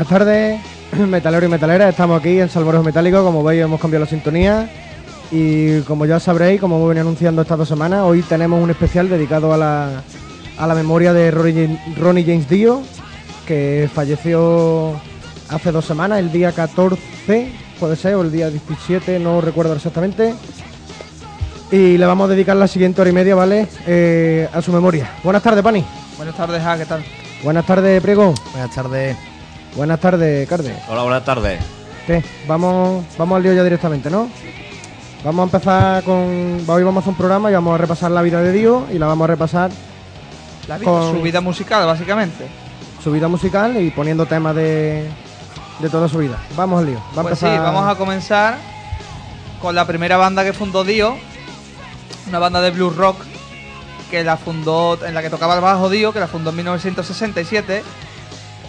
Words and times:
Buenas 0.00 0.18
tardes, 0.18 0.60
metaleros 1.08 1.46
y 1.46 1.50
metaleras. 1.50 1.90
Estamos 1.90 2.18
aquí 2.18 2.40
en 2.40 2.48
Salmorejo 2.48 2.82
Metálico. 2.82 3.22
Como 3.22 3.44
veis, 3.44 3.60
hemos 3.60 3.78
cambiado 3.78 4.06
la 4.06 4.10
sintonía. 4.10 4.66
Y 5.30 5.80
como 5.82 6.06
ya 6.06 6.18
sabréis, 6.18 6.58
como 6.58 6.76
hemos 6.76 6.88
venido 6.88 7.02
anunciando 7.02 7.42
estas 7.42 7.58
dos 7.58 7.68
semanas, 7.68 8.00
hoy 8.04 8.22
tenemos 8.22 8.62
un 8.62 8.70
especial 8.70 9.10
dedicado 9.10 9.52
a 9.52 9.58
la, 9.58 10.02
a 10.56 10.66
la 10.66 10.74
memoria 10.74 11.12
de 11.12 11.30
Ronnie, 11.30 11.78
Ronnie 11.98 12.24
James 12.24 12.48
Dio, 12.48 12.80
que 13.46 13.90
falleció 13.92 14.98
hace 15.50 15.70
dos 15.70 15.84
semanas, 15.84 16.20
el 16.20 16.32
día 16.32 16.52
14, 16.52 17.52
puede 17.78 17.94
ser, 17.94 18.14
o 18.14 18.22
el 18.22 18.32
día 18.32 18.48
17, 18.48 19.18
no 19.18 19.42
recuerdo 19.42 19.74
exactamente. 19.74 20.32
Y 21.70 21.98
le 21.98 22.06
vamos 22.06 22.24
a 22.24 22.32
dedicar 22.32 22.56
la 22.56 22.68
siguiente 22.68 23.02
hora 23.02 23.10
y 23.10 23.12
media, 23.12 23.34
¿vale? 23.34 23.68
Eh, 23.86 24.48
a 24.50 24.62
su 24.62 24.72
memoria. 24.72 25.10
Buenas 25.22 25.42
tardes, 25.42 25.62
Pani. 25.62 25.84
Buenas 26.16 26.34
tardes, 26.38 26.62
ah, 26.64 26.78
¿qué 26.78 26.86
tal? 26.86 27.04
Buenas 27.44 27.66
tardes, 27.66 28.00
Priego. 28.00 28.32
Buenas 28.54 28.74
tardes. 28.74 29.29
Buenas 29.76 30.00
tardes, 30.00 30.48
Carde. 30.48 30.74
Hola, 30.88 31.02
buenas 31.02 31.24
tardes. 31.24 31.60
¿Qué? 32.06 32.22
Vamos, 32.46 33.04
vamos 33.16 33.36
al 33.36 33.42
lío 33.42 33.52
ya 33.52 33.62
directamente, 33.62 34.10
¿no? 34.10 34.28
Vamos 35.24 35.40
a 35.40 35.44
empezar 35.56 36.02
con. 36.02 36.64
Hoy 36.66 36.82
vamos 36.82 36.96
a 36.96 37.00
hacer 37.00 37.10
un 37.10 37.16
programa 37.16 37.50
y 37.50 37.54
vamos 37.54 37.74
a 37.74 37.78
repasar 37.78 38.10
la 38.10 38.22
vida 38.22 38.40
de 38.42 38.52
Dio 38.52 38.86
y 38.92 38.98
la 38.98 39.06
vamos 39.06 39.24
a 39.24 39.28
repasar 39.28 39.70
La 40.66 40.78
vida, 40.78 40.90
Con- 40.90 41.12
Su 41.16 41.22
vida 41.22 41.40
musical, 41.40 41.86
básicamente. 41.86 42.46
su 43.02 43.12
vida 43.12 43.28
musical 43.28 43.80
y 43.80 43.90
poniendo 43.90 44.26
temas 44.26 44.54
de, 44.56 45.08
de 45.78 45.88
toda 45.90 46.08
su 46.08 46.18
vida. 46.18 46.36
Vamos 46.56 46.80
al 46.80 46.86
lío. 46.86 47.02
Va 47.16 47.20
a 47.20 47.24
Pues 47.24 47.38
sí, 47.38 47.46
empezar- 47.46 47.62
vamos 47.64 47.86
a 47.88 47.94
comenzar 47.96 48.56
con 49.62 49.74
la 49.74 49.86
primera 49.86 50.16
banda 50.16 50.42
que 50.44 50.52
fundó 50.52 50.84
Dio, 50.84 51.16
una 52.28 52.38
banda 52.38 52.60
de 52.60 52.70
blues 52.72 52.96
rock 52.96 53.16
que 54.10 54.24
la 54.24 54.36
fundó, 54.36 54.98
en 55.06 55.14
la 55.14 55.22
que 55.22 55.30
tocaba 55.30 55.54
el 55.54 55.60
bajo 55.60 55.88
Dio, 55.88 56.12
que 56.12 56.18
la 56.20 56.26
fundó 56.26 56.50
en 56.50 56.56
1967. 56.56 57.82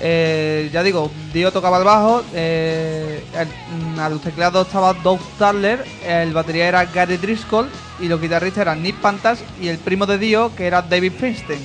Eh, 0.04 0.70
ya 0.74 0.82
digo, 0.82 1.12
Dio 1.32 1.52
tocaba 1.52 1.78
el 1.78 1.84
bajo, 1.84 2.24
eh, 2.34 3.24
el- 3.36 3.94
mm, 3.96 4.00
a 4.00 4.10
los 4.10 4.20
teclados 4.22 4.66
estaba 4.66 4.94
Doug 4.94 5.20
Tadler, 5.38 5.86
el 6.04 6.34
batería 6.34 6.68
era 6.68 6.86
Gary 6.86 7.18
Driscoll 7.18 7.70
y 8.00 8.08
los 8.08 8.20
guitarristas 8.20 8.62
eran 8.64 8.82
Nick 8.82 8.96
Pantas 8.96 9.44
y 9.62 9.68
el 9.68 9.78
primo 9.78 10.08
de 10.08 10.18
Dio, 10.18 10.56
que 10.56 10.66
era 10.66 10.82
David 10.82 11.14
Princeton. 11.14 11.60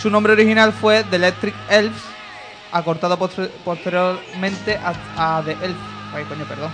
Su 0.00 0.10
nombre 0.10 0.32
original 0.32 0.72
fue 0.72 1.02
The 1.10 1.16
Electric 1.16 1.54
Elves, 1.68 2.00
acortado 2.70 3.18
posteriormente 3.18 4.76
a, 4.78 5.38
a 5.38 5.42
The 5.42 5.52
Elf. 5.60 5.76
Ay, 6.14 6.24
coño, 6.28 6.44
perdón, 6.44 6.70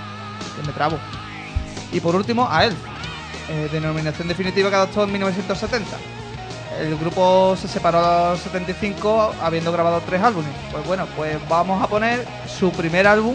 me 0.67 0.73
trabo. 0.75 0.99
Y 1.91 2.01
por 2.01 2.15
último, 2.15 2.47
a 2.51 2.67
Elf, 2.67 2.77
eh, 3.49 3.69
denominación 3.73 4.29
definitiva 4.29 4.69
que 4.69 4.77
adoptó 4.77 5.05
en 5.05 5.13
1970. 5.13 5.97
El 6.81 6.97
grupo 6.97 7.57
se 7.57 7.69
separó 7.69 7.99
a 7.99 8.31
los 8.31 8.41
75 8.41 9.35
habiendo 9.43 9.73
grabado 9.73 10.03
tres 10.05 10.23
álbumes. 10.23 10.51
Pues 10.71 10.87
bueno, 10.87 11.07
pues 11.17 11.37
vamos 11.49 11.83
a 11.83 11.87
poner 11.87 12.27
su 12.47 12.71
primer 12.71 13.07
álbum, 13.07 13.35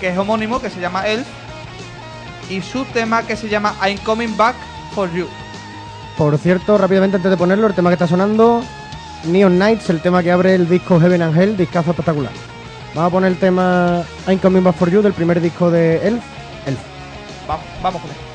que 0.00 0.08
es 0.08 0.18
homónimo, 0.18 0.60
que 0.60 0.70
se 0.70 0.80
llama 0.80 1.06
Elf, 1.06 1.26
y 2.50 2.60
su 2.60 2.84
tema 2.86 3.22
que 3.22 3.36
se 3.36 3.48
llama 3.48 3.74
I'm 3.82 3.98
Coming 3.98 4.36
Back 4.36 4.56
for 4.94 5.12
You. 5.12 5.26
Por 6.16 6.36
cierto, 6.38 6.78
rápidamente 6.78 7.16
antes 7.16 7.30
de 7.30 7.36
ponerlo, 7.36 7.66
el 7.66 7.74
tema 7.74 7.90
que 7.90 7.94
está 7.94 8.06
sonando, 8.06 8.62
Neon 9.24 9.58
Nights, 9.58 9.90
el 9.90 10.00
tema 10.00 10.22
que 10.22 10.32
abre 10.32 10.54
el 10.54 10.68
disco 10.68 10.98
Heaven 10.98 11.22
and 11.22 11.38
Hell, 11.38 11.56
discazo 11.56 11.90
espectacular. 11.90 12.32
Vamos 12.94 13.08
a 13.08 13.12
poner 13.12 13.32
el 13.32 13.38
tema 13.38 14.02
I'm 14.26 14.38
Coming 14.38 14.64
Back 14.64 14.76
for 14.76 14.90
You 14.90 15.02
del 15.02 15.12
primer 15.12 15.40
disco 15.40 15.70
de 15.70 15.96
Elf. 16.06 16.24
Elf. 16.66 16.78
Vamos, 17.46 17.64
vamos 17.82 18.00
con 18.00 18.10
él. 18.10 18.25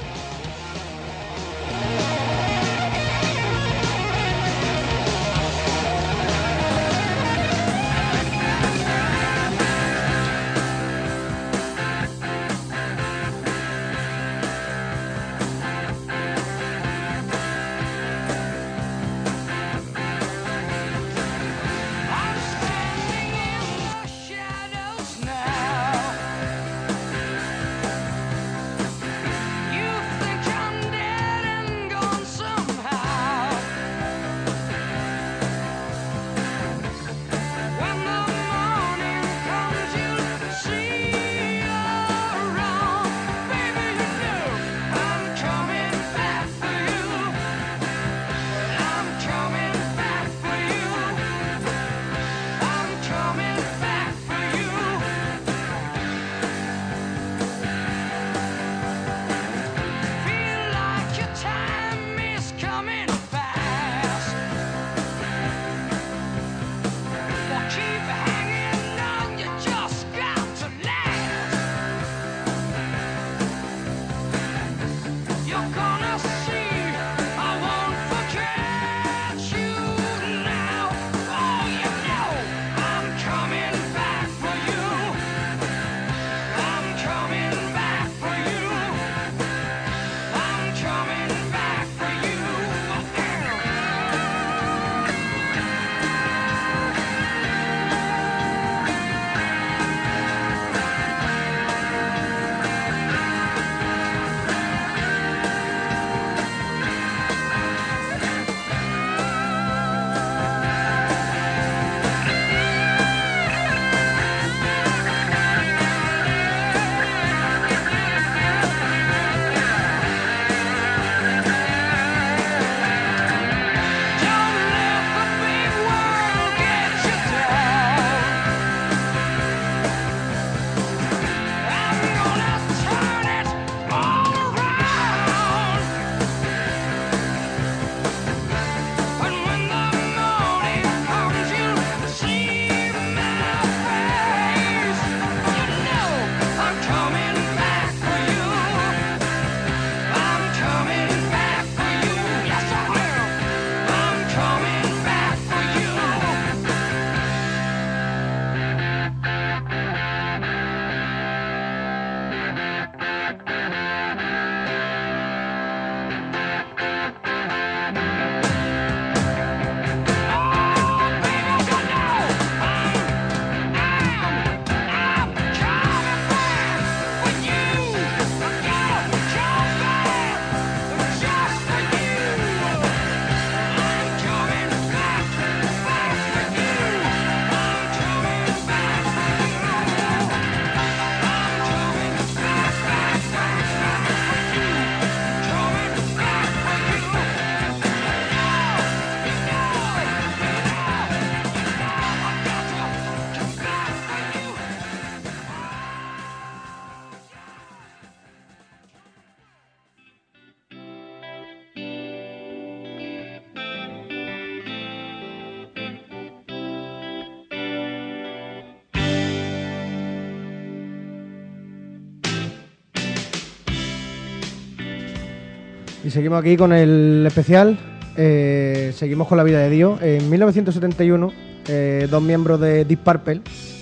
Seguimos 226.11 226.39
aquí 226.39 226.57
con 226.57 226.73
el 226.73 227.23
especial. 227.25 227.77
eh, 228.17 228.91
seguimos 228.95 229.27
con 229.27 229.37
la 229.37 229.43
vida 229.43 229.59
de 229.59 229.69
Dio. 229.69 229.97
En 230.01 230.29
1971, 230.29 231.31
eh, 231.67 232.07
dos 232.11 232.21
miembros 232.21 232.59
de 232.59 232.85
Deep 232.85 232.99
Purple, 232.99 233.41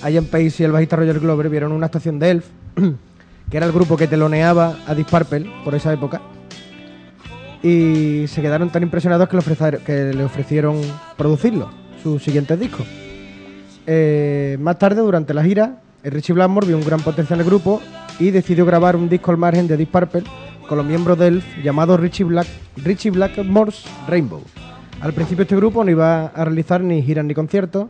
Ian 0.09 0.25
Pace 0.25 0.55
y 0.59 0.63
el 0.63 0.71
bajista 0.71 0.95
Roger 0.95 1.19
Glover, 1.19 1.49
vieron 1.49 1.71
una 1.71 1.87
estación 1.87 2.19
de 2.19 2.31
Elf, 2.31 2.45
que 3.49 3.57
era 3.57 3.65
el 3.65 3.71
grupo 3.71 3.97
que 3.97 4.07
teloneaba 4.07 4.77
a 4.87 4.93
Deep 4.93 5.07
Purple 5.07 5.51
por 5.63 5.73
esa 5.75 5.91
época. 5.91 6.21
Y 7.63 8.25
se 8.27 8.41
quedaron 8.41 8.69
tan 8.69 8.83
impresionados 8.83 9.27
que 9.27 9.35
le, 10.13 10.23
ofrecieron 10.23 10.79
producirlo, 11.17 11.69
sus 12.01 12.23
siguientes 12.23 12.57
discos. 12.59 12.85
Eh, 13.87 14.57
más 14.61 14.77
tarde, 14.77 15.01
durante 15.01 15.33
la 15.33 15.43
gira, 15.43 15.81
Richie 16.03 16.33
Blackmore 16.33 16.67
vio 16.67 16.77
un 16.77 16.85
gran 16.85 17.01
potencial 17.01 17.39
en 17.39 17.45
el 17.45 17.49
grupo 17.49 17.81
y 18.19 18.31
decidió 18.31 18.65
grabar 18.65 18.95
un 18.95 19.09
disco 19.09 19.31
al 19.31 19.37
margen 19.37 19.67
de 19.67 19.75
Deep 19.75 19.89
Purple 19.89 20.23
con 20.69 20.77
los 20.77 20.87
miembros 20.87 21.17
de 21.17 21.27
Elf 21.27 21.45
llamado 21.63 21.97
Richie, 21.97 22.23
Black, 22.23 22.47
Richie 22.77 23.09
Blackmore's 23.09 23.83
Rainbow. 24.07 24.43
Al 25.01 25.13
principio 25.13 25.41
este 25.41 25.55
grupo 25.55 25.83
no 25.83 25.89
iba 25.89 26.27
a 26.27 26.45
realizar 26.45 26.81
ni 26.81 27.01
giras 27.01 27.25
ni 27.25 27.33
conciertos, 27.33 27.87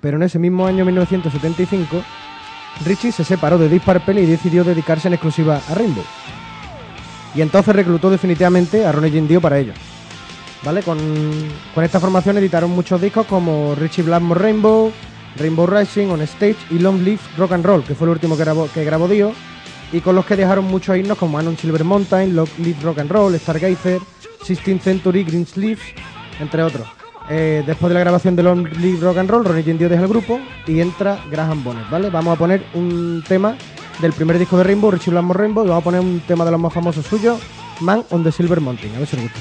pero 0.00 0.16
en 0.16 0.22
ese 0.22 0.38
mismo 0.38 0.66
año 0.66 0.84
1975 0.84 2.02
Richie 2.86 3.10
se 3.10 3.24
separó 3.24 3.58
de 3.58 3.68
Deep 3.68 3.82
Purple 3.82 4.22
y 4.22 4.26
decidió 4.26 4.62
dedicarse 4.62 5.08
en 5.08 5.14
exclusiva 5.14 5.60
a 5.68 5.74
Rainbow. 5.74 6.04
Y 7.34 7.42
entonces 7.42 7.74
reclutó 7.74 8.10
definitivamente 8.10 8.86
a 8.86 8.92
Ronnie 8.92 9.20
Dio 9.22 9.40
para 9.40 9.58
ello. 9.58 9.72
¿Vale? 10.64 10.82
Con, 10.82 10.98
con 11.74 11.84
esta 11.84 11.98
formación 11.98 12.38
editaron 12.38 12.70
muchos 12.70 13.00
discos 13.00 13.26
como 13.26 13.74
Richie 13.74 14.04
Blackmore 14.04 14.40
Rainbow, 14.40 14.92
Rainbow 15.36 15.66
Rising, 15.66 16.08
On 16.08 16.20
Stage 16.22 16.56
y 16.70 16.78
Long 16.78 17.00
Live 17.02 17.20
Rock 17.36 17.52
and 17.52 17.64
Roll, 17.64 17.82
que 17.82 17.94
fue 17.94 18.06
el 18.06 18.12
último 18.12 18.36
que 18.36 18.44
grabó, 18.44 18.68
que 18.72 18.84
grabó 18.84 19.08
Dio, 19.08 19.32
y 19.92 20.00
con 20.00 20.14
los 20.14 20.24
que 20.24 20.36
dejaron 20.36 20.64
muchos 20.66 20.96
himnos 20.96 21.18
como 21.18 21.38
Anon 21.38 21.56
Silver 21.56 21.84
Mountain, 21.84 22.36
Live 22.58 22.78
Rock 22.82 22.98
and 22.98 23.10
Roll, 23.10 23.38
Stargazer, 23.38 24.00
16th 24.46 24.80
Century, 24.80 25.24
Green 25.24 25.46
Sleeves, 25.46 25.82
entre 26.40 26.62
otros. 26.62 26.86
Eh, 27.28 27.62
después 27.66 27.90
de 27.90 27.94
la 27.94 28.00
grabación 28.00 28.34
de 28.34 28.42
Long 28.42 28.66
Live 28.78 29.00
Rock 29.00 29.18
and 29.18 29.30
Roll, 29.30 29.44
Ronnie 29.44 29.62
Dio 29.62 29.88
deja 29.88 30.02
el 30.02 30.08
grupo 30.08 30.40
y 30.66 30.80
entra 30.80 31.18
Graham 31.30 31.62
Bonnet, 31.62 31.88
¿vale? 31.90 32.10
Vamos 32.10 32.34
a 32.34 32.38
poner 32.38 32.64
un 32.74 33.22
tema 33.26 33.56
del 34.00 34.12
primer 34.12 34.38
disco 34.38 34.56
de 34.56 34.64
Rainbow, 34.64 34.90
Richie 34.90 35.10
Blackmore 35.10 35.38
Rainbow, 35.38 35.64
y 35.64 35.68
vamos 35.68 35.82
a 35.82 35.84
poner 35.84 36.00
un 36.00 36.20
tema 36.26 36.44
de 36.44 36.50
los 36.50 36.60
más 36.60 36.72
famosos 36.72 37.06
suyos, 37.06 37.40
Man 37.80 38.04
on 38.10 38.24
the 38.24 38.32
Silver 38.32 38.60
Mountain, 38.60 38.94
a 38.96 38.98
ver 38.98 39.06
si 39.06 39.16
os 39.16 39.22
gusta. 39.22 39.40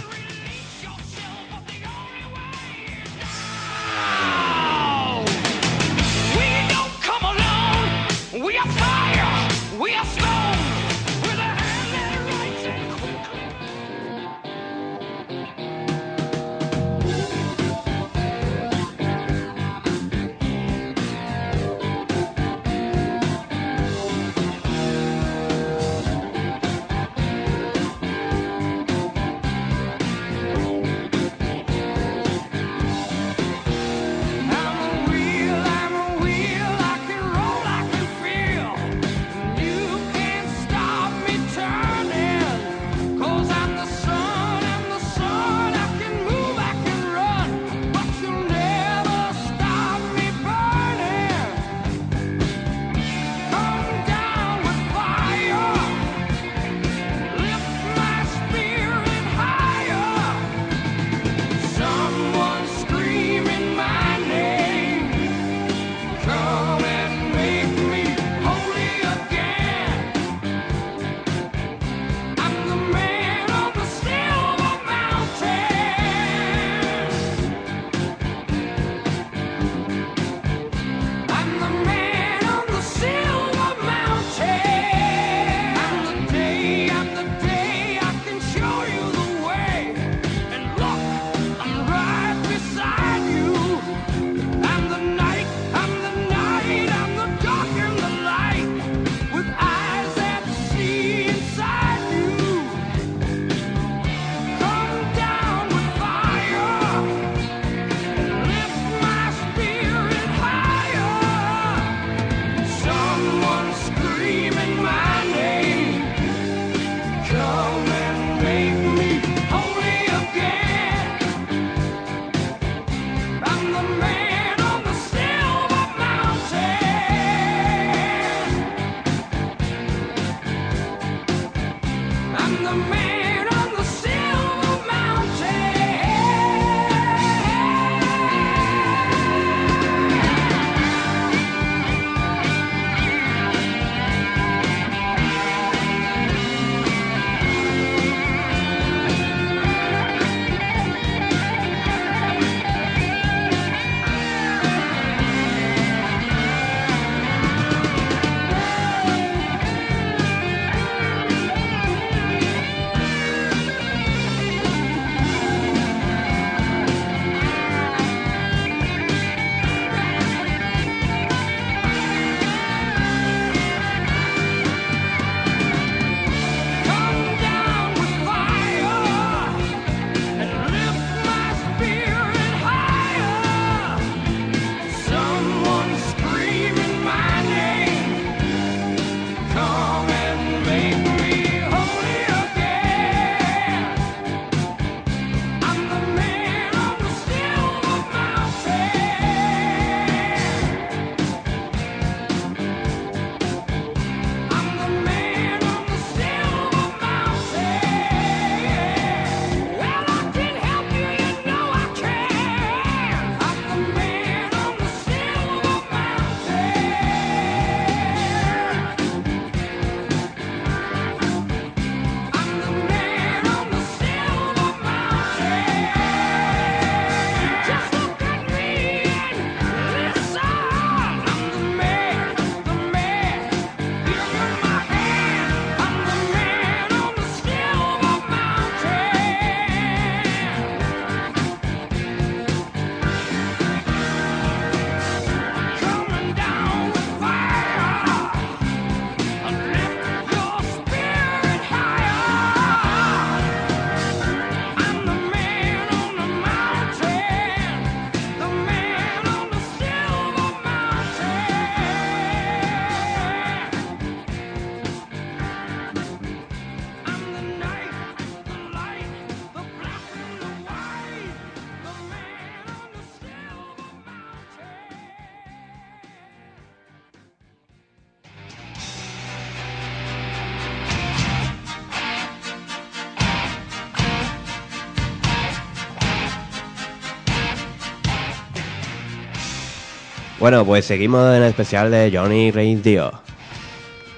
Bueno, 290.49 290.65
pues 290.65 290.85
seguimos 290.85 291.29
en 291.29 291.43
el 291.43 291.49
especial 291.49 291.91
de 291.91 292.11
Johnny 292.11 292.49
Reigns 292.49 292.81
Dio. 292.81 293.11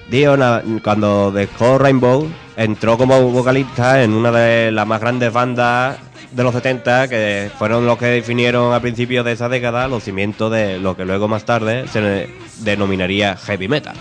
Dio, 0.08 0.34
cuando 0.82 1.30
dejó 1.30 1.76
Rainbow, 1.76 2.26
entró 2.56 2.96
como 2.96 3.20
vocalista 3.28 4.02
en 4.02 4.14
una 4.14 4.32
de 4.32 4.72
las 4.72 4.86
más 4.86 4.98
grandes 4.98 5.30
bandas 5.30 5.98
de 6.30 6.42
los 6.42 6.54
70, 6.54 7.08
que 7.08 7.50
fueron 7.58 7.84
los 7.84 7.98
que 7.98 8.06
definieron 8.06 8.72
a 8.72 8.80
principios 8.80 9.26
de 9.26 9.32
esa 9.32 9.50
década 9.50 9.88
los 9.88 10.04
cimientos 10.04 10.50
de 10.50 10.78
lo 10.78 10.96
que 10.96 11.04
luego 11.04 11.28
más 11.28 11.44
tarde 11.44 11.86
se 11.88 12.30
denominaría 12.60 13.36
heavy 13.36 13.68
metal. 13.68 13.96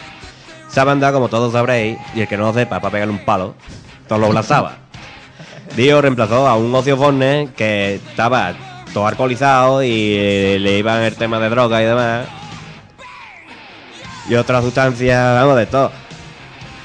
Esa 0.70 0.86
banda, 0.86 1.12
como 1.12 1.28
todos 1.28 1.52
sabréis, 1.52 1.98
y 2.16 2.22
el 2.22 2.30
que 2.30 2.38
no 2.38 2.46
lo 2.46 2.54
sepa, 2.54 2.80
para 2.80 2.94
pegarle 2.94 3.14
un 3.14 3.26
palo, 3.26 3.56
todos 4.08 4.22
lo 4.22 4.30
blazaba. 4.30 4.78
Dio 5.76 6.02
reemplazó 6.02 6.48
a 6.48 6.56
un 6.56 6.74
Ozzy 6.74 6.92
Osbourne 6.92 7.50
que 7.58 7.96
estaba 7.96 8.54
todo 8.94 9.08
alcoholizado 9.08 9.84
y 9.84 10.16
eh, 10.16 10.58
le 10.60 10.78
iban 10.78 11.02
el 11.04 11.16
tema 11.16 11.40
de 11.40 11.50
droga 11.50 11.82
y 11.82 11.86
demás. 11.86 12.28
Y 14.30 14.36
otras 14.36 14.64
sustancias, 14.64 15.36
vamos, 15.36 15.58
de 15.58 15.66
todo. 15.66 15.92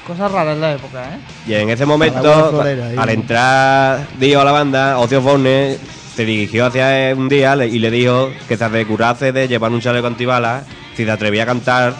Cosas 0.05 0.31
raras 0.31 0.55
en 0.55 0.61
la 0.61 0.73
época, 0.73 1.03
¿eh? 1.03 1.19
Y 1.47 1.53
en 1.53 1.69
ese 1.69 1.85
momento, 1.85 2.49
florera, 2.49 2.87
ahí. 2.87 2.95
al 2.97 3.09
entrar 3.09 4.07
Dio 4.17 4.39
a 4.41 4.45
la 4.45 4.51
banda, 4.53 4.99
Ozzy 4.99 5.15
Osbourne 5.15 5.77
se 6.15 6.25
dirigió 6.25 6.65
hacia 6.65 7.09
él 7.09 7.17
un 7.17 7.29
día 7.29 7.55
y 7.65 7.77
le 7.77 7.91
dijo 7.91 8.31
que 8.47 8.57
se 8.57 8.63
asegurase 8.63 9.31
de 9.31 9.47
llevar 9.47 9.71
un 9.71 9.81
chaleco 9.81 10.07
antibalas 10.07 10.63
si 10.95 11.05
se 11.05 11.11
atrevía 11.11 11.43
a 11.43 11.45
cantar 11.45 11.93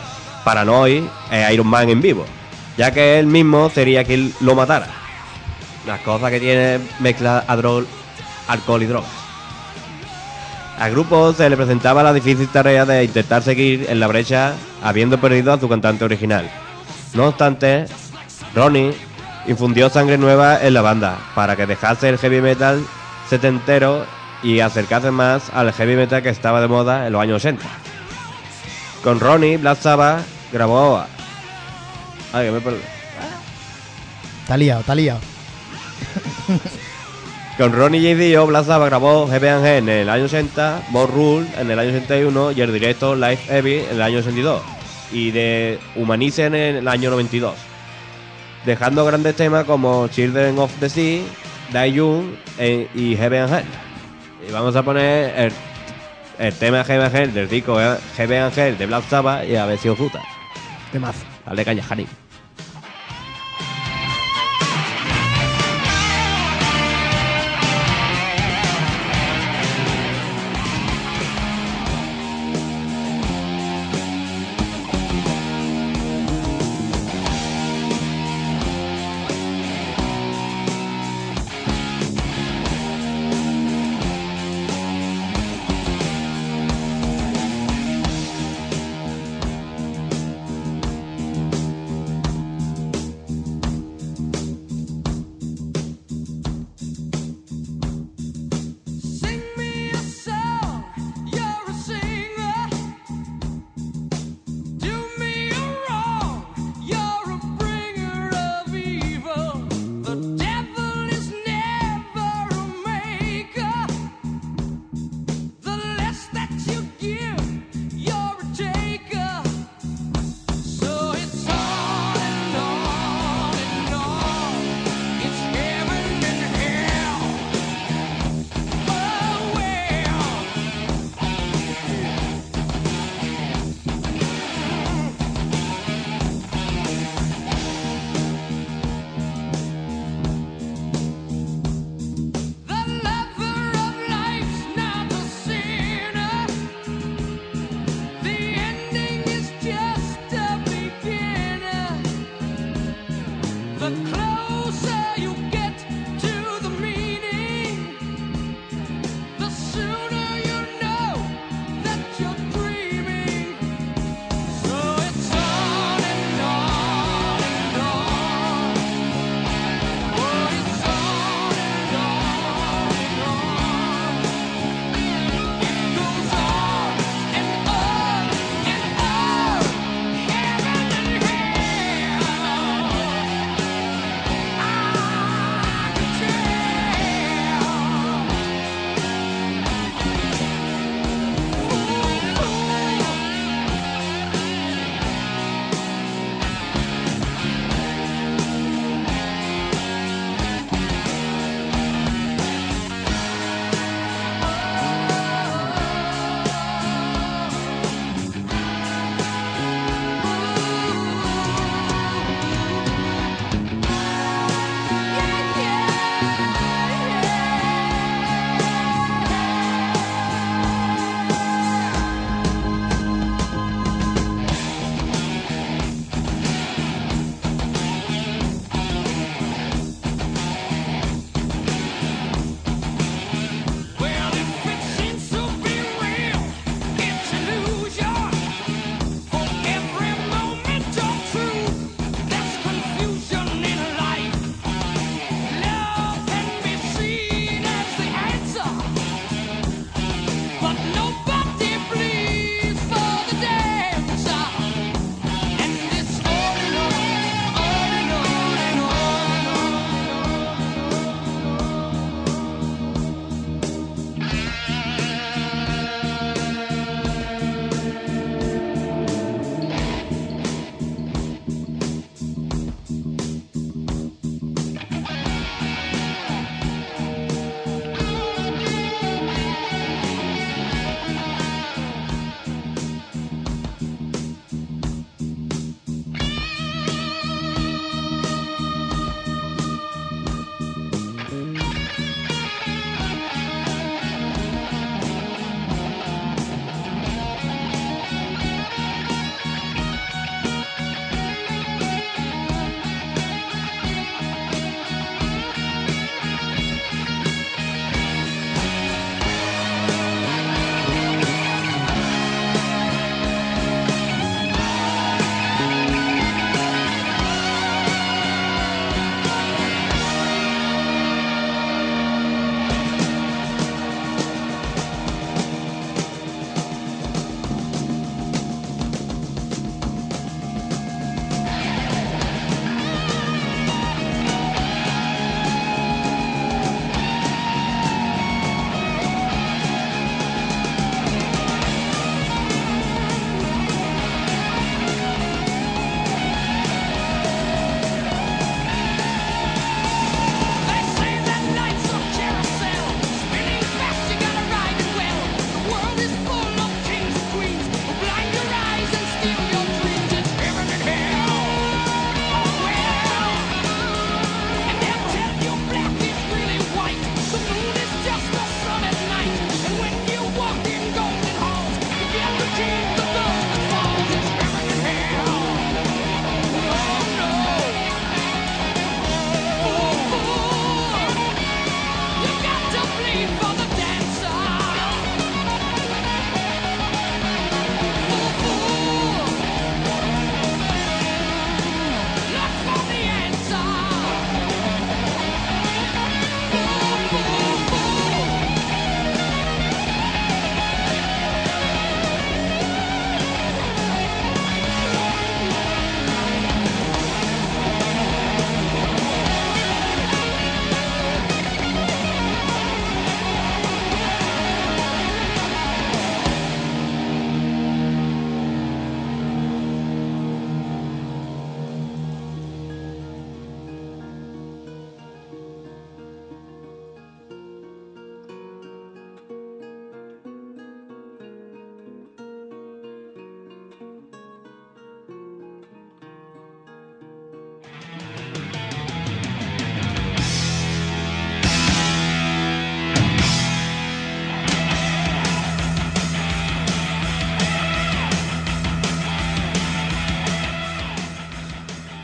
Paranoid 0.44 1.04
e 1.30 1.54
Iron 1.54 1.68
Man 1.68 1.90
en 1.90 2.02
vivo, 2.02 2.26
ya 2.78 2.92
que 2.92 3.20
él 3.20 3.28
mismo 3.28 3.70
sería 3.70 4.06
quien 4.06 4.34
lo 4.40 4.56
matara. 4.56 4.88
Las 5.86 6.00
cosas 6.00 6.32
que 6.32 6.40
tiene 6.40 6.80
mezcla 7.00 7.44
adrol, 7.48 7.86
alcohol 8.48 8.82
y 8.82 8.86
drogas. 8.86 9.27
Al 10.78 10.92
grupo 10.92 11.34
se 11.34 11.50
le 11.50 11.58
presentaba 11.58 12.04
la 12.04 12.14
difícil 12.14 12.48
tarea 12.50 12.86
de 12.86 13.04
intentar 13.04 13.42
seguir 13.42 13.88
en 13.90 14.00
la 14.00 14.08
brecha 14.08 14.54
habiendo 14.84 15.20
perdido 15.20 15.52
a 15.52 15.60
su 15.60 15.68
cantante 15.68 16.06
original. 16.06 16.50
No 17.14 17.28
obstante, 17.28 17.86
Ronnie 18.54 18.94
infundió 19.48 19.90
sangre 19.90 20.20
nueva 20.20 20.62
en 20.62 20.76
la 20.76 20.82
banda 20.82 21.18
para 21.34 21.56
que 21.56 21.66
dejase 21.66 22.10
el 22.10 22.20
heavy 22.20 22.42
metal 22.42 22.86
setentero 23.28 24.06
y 24.44 24.60
acercase 24.60 25.10
más 25.10 25.50
al 25.52 25.74
heavy 25.74 25.96
metal 25.96 26.22
que 26.22 26.30
estaba 26.30 26.62
de 26.62 26.68
moda 26.68 27.08
en 27.08 27.14
los 27.14 27.22
años 27.24 27.44
80. 27.44 27.64
Con 29.04 29.20
Ronnie, 29.20 29.58
Black 29.58 29.80
Sabbath 29.80 30.24
grabó... 30.52 31.04
Ay, 32.34 32.46
que 32.46 32.52
me 32.52 32.62
perdido. 32.62 32.84
Está 34.44 34.58
liado, 34.58 34.82
está 34.82 34.94
liado. 34.94 35.20
Con 37.58 37.74
Ronnie 37.74 38.00
J. 38.00 38.24
Dio, 38.24 38.46
Black 38.46 38.66
Sabbath 38.66 38.90
grabó 38.90 39.28
Hell 39.34 39.44
en 39.44 39.90
el 39.90 40.10
año 40.10 40.26
80, 40.26 40.84
More 40.90 41.12
Rule 41.12 41.48
en 41.58 41.72
el 41.72 41.80
año 41.80 41.90
81 41.90 42.52
y 42.52 42.62
el 42.62 42.72
directo 42.72 43.16
Live 43.16 43.38
Heavy 43.38 43.80
en 43.80 43.96
el 43.96 44.02
año 44.04 44.20
82 44.20 44.62
y 45.12 45.32
de 45.32 45.80
Humanice 45.96 46.46
en 46.46 46.54
el 46.54 46.88
año 46.88 47.10
92. 47.10 47.56
Dejando 48.64 49.04
grandes 49.06 49.36
temas 49.36 49.66
como 49.66 50.08
Children 50.08 50.60
of 50.60 50.72
the 50.80 50.88
Sea, 50.88 51.24
Die 51.74 51.94
Young 51.94 52.36
eh, 52.60 52.88
y 52.94 53.16
Heavy 53.16 53.38
and 53.38 53.52
Hell. 53.52 53.66
Y 54.48 54.52
vamos 54.52 54.76
a 54.76 54.84
poner 54.84 55.34
el, 55.36 55.52
el 56.38 56.54
tema 56.54 56.84
Heavy 56.84 57.06
and 57.06 57.16
Hell 57.16 57.34
del 57.34 57.50
disco 57.50 57.82
eh, 57.82 57.98
Heavy 58.18 58.36
and 58.36 58.56
Hell 58.56 58.78
de 58.78 58.86
Black 58.86 59.10
Sabbath 59.10 59.50
y 59.50 59.56
a 59.56 59.66
ver 59.66 59.80
si 59.80 59.90
os 59.90 59.98
gusta. 59.98 60.22
Temazo. 60.92 61.26
Dale 61.44 61.66
caña, 61.66 61.82
Jani. 61.82 62.06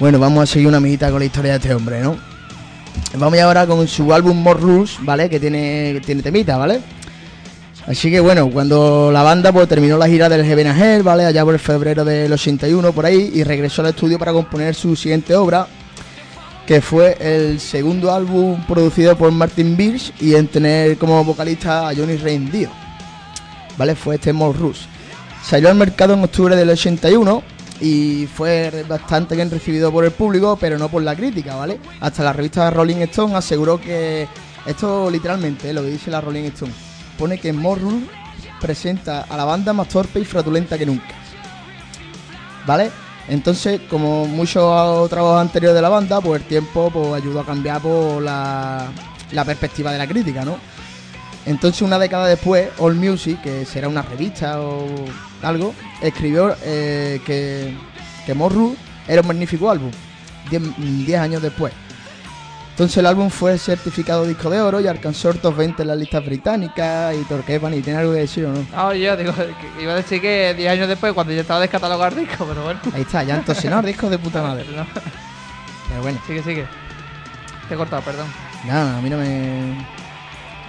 Bueno, 0.04 0.20
vamos 0.20 0.44
a 0.44 0.46
seguir 0.46 0.68
una 0.68 0.80
amiguita 0.80 1.10
con 1.10 1.20
la 1.20 1.26
historia 1.28 1.52
de 1.52 1.58
este 1.60 1.74
hombre, 1.74 2.02
¿no? 2.02 2.18
Vamos 3.18 3.40
ahora 3.40 3.66
con 3.66 3.88
su 3.88 4.14
álbum 4.14 4.36
More 4.36 4.60
Rules, 4.60 4.98
¿vale? 5.00 5.30
Que 5.30 5.40
tiene, 5.40 6.02
tiene 6.06 6.22
temita, 6.22 6.58
¿vale? 6.58 6.82
Así 7.88 8.12
que 8.12 8.20
bueno, 8.20 8.50
cuando 8.50 9.14
la 9.14 9.24
banda 9.24 9.54
pues 9.54 9.70
terminó 9.70 9.98
la 9.98 10.10
gira 10.10 10.28
del 10.28 10.44
Heaven 10.44 10.68
Hell, 10.78 11.04
¿vale? 11.04 11.26
Allá 11.26 11.46
por 11.46 11.54
el 11.54 11.60
febrero 11.62 12.04
del 12.04 12.34
81 12.34 12.92
por 12.92 13.06
ahí 13.06 13.32
y 13.34 13.46
regresó 13.46 13.82
al 13.82 13.92
estudio 13.92 14.20
para 14.20 14.34
componer 14.34 14.76
su 14.76 14.94
siguiente 14.98 15.38
obra, 15.38 15.68
que 16.68 16.82
fue 16.82 17.16
el 17.22 17.62
segundo 17.62 18.14
álbum 18.14 18.62
producido 18.68 19.18
por 19.18 19.32
Martin 19.32 19.78
Birch 19.78 20.12
y 20.20 20.36
en 20.36 20.50
tener 20.50 20.98
como 20.98 21.24
vocalista 21.24 21.88
a 21.88 21.96
Johnny 21.96 22.18
Rain 22.18 22.52
Dio. 22.52 22.70
¿Vale? 23.78 23.96
Fue 23.96 24.16
este 24.16 24.34
More 24.34 24.60
Rules. 24.60 24.80
Salió 25.46 25.70
al 25.70 25.76
mercado 25.76 26.14
en 26.14 26.26
octubre 26.26 26.58
del 26.58 26.72
81 26.72 27.53
y 27.80 28.28
fue 28.28 28.86
bastante 28.88 29.36
bien 29.36 29.50
recibido 29.50 29.92
por 29.92 30.06
el 30.06 30.12
público, 30.12 30.58
pero 30.60 30.78
no 30.78 30.90
por 30.90 31.04
la 31.04 31.16
crítica, 31.16 31.56
¿vale? 31.56 31.80
Hasta 32.00 32.24
la 32.24 32.34
revista 32.34 32.70
Rolling 32.70 32.98
Stone 32.98 33.36
aseguró 33.36 33.80
que 33.80 34.28
esto 34.66 35.10
literalmente, 35.10 35.74
lo 35.74 35.82
que 35.82 35.90
dice 35.90 36.12
la 36.12 36.22
Rolling 36.22 36.46
Stone, 36.46 36.72
pone 37.18 37.40
que 37.40 37.52
More 37.52 37.82
Rules 37.82 38.10
presenta 38.62 39.22
a 39.24 39.38
la 39.38 39.44
banda 39.44 39.74
más 39.74 39.90
torpe 39.90 40.20
y 40.20 40.26
fraudulenta 40.26 40.78
que 40.78 40.86
nunca. 40.86 41.16
¿Vale? 42.66 42.92
Entonces, 43.28 43.82
como 43.90 44.26
muchos 44.26 45.10
trabajos 45.10 45.42
anteriores 45.42 45.76
de 45.76 45.82
la 45.82 45.90
banda, 45.90 46.22
pues 46.22 46.42
el 46.42 46.48
tiempo 46.48 46.90
pues, 46.92 47.14
ayudó 47.14 47.42
a 47.42 47.46
cambiar 47.46 47.82
pues, 47.82 48.22
la, 48.22 48.88
la 49.32 49.46
perspectiva 49.46 49.92
de 49.92 49.98
la 49.98 50.08
crítica, 50.08 50.44
¿no? 50.46 50.58
Entonces, 51.46 51.82
una 51.82 52.00
década 52.00 52.28
después, 52.28 52.70
All 52.80 52.96
Music, 52.96 53.42
que 53.42 53.66
será 53.66 53.90
una 53.90 54.02
revista 54.02 54.62
o 54.62 54.86
algo, 55.44 55.74
escribió 56.02 56.56
eh, 56.64 57.22
que, 57.26 57.76
que 58.26 58.34
More 58.34 58.56
Rules 58.56 58.78
era 59.08 59.22
un 59.22 59.28
magnífico 59.28 59.70
álbum, 59.70 59.92
10 60.50 61.20
años 61.20 61.42
después. 61.42 61.74
Entonces 62.72 62.98
el 62.98 63.06
álbum 63.06 63.30
fue 63.30 63.60
certificado 63.60 64.26
disco 64.26 64.50
de 64.50 64.60
oro 64.60 64.82
y 64.82 64.88
alcanzó 64.88 65.30
el 65.30 65.38
top 65.38 65.58
20 65.58 65.84
en 65.84 65.88
las 65.90 65.98
listas 65.98 66.26
británicas 66.26 67.16
y 67.16 67.24
Torqueban 67.26 67.72
y 67.76 67.82
tiene 67.82 68.00
algo 68.00 68.14
que 68.14 68.22
decir 68.22 68.46
o 68.46 68.52
no. 68.52 68.66
Ah, 68.74 68.96
yo 68.96 69.16
digo, 69.16 69.32
iba 69.82 69.94
a 69.94 69.96
decir 69.98 70.20
que 70.20 70.56
10 70.58 70.72
años 70.72 70.88
después, 70.88 71.14
cuando 71.14 71.34
ya 71.34 71.42
estaba 71.42 71.60
descatalogado 71.60 72.18
el 72.18 72.26
disco, 72.26 72.46
pero 72.46 72.64
bueno. 72.64 72.80
Ahí 72.92 73.04
está, 73.04 73.22
ya 73.24 73.36
entonces 73.36 73.70
no, 73.70 73.80
disco 73.84 74.10
de 74.10 74.18
puta 74.18 74.42
madre. 74.42 74.66
No, 74.76 74.88
Pero 75.88 76.02
bueno, 76.02 76.20
sigue, 76.26 76.42
sigue. 76.42 76.66
Te 77.68 77.76
he 77.76 77.78
cortado, 77.78 78.02
perdón. 78.02 78.26
nada, 78.66 78.98
a 78.98 79.02
mí 79.02 79.10
no 79.10 79.18
me... 79.18 79.86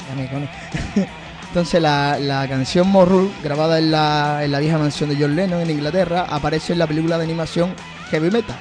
Ya 0.06 0.14
me. 0.14 1.08
Entonces 1.54 1.80
la, 1.80 2.18
la 2.18 2.48
canción 2.48 2.88
More 2.88 3.08
Rules, 3.08 3.32
grabada 3.44 3.78
en 3.78 3.92
la, 3.92 4.40
en 4.44 4.50
la 4.50 4.58
vieja 4.58 4.76
mansión 4.76 5.08
de 5.08 5.14
John 5.16 5.36
Lennon 5.36 5.60
en 5.60 5.70
Inglaterra, 5.70 6.26
aparece 6.28 6.72
en 6.72 6.80
la 6.80 6.88
película 6.88 7.16
de 7.16 7.22
animación 7.22 7.76
Heavy 8.10 8.28
Metal, 8.28 8.56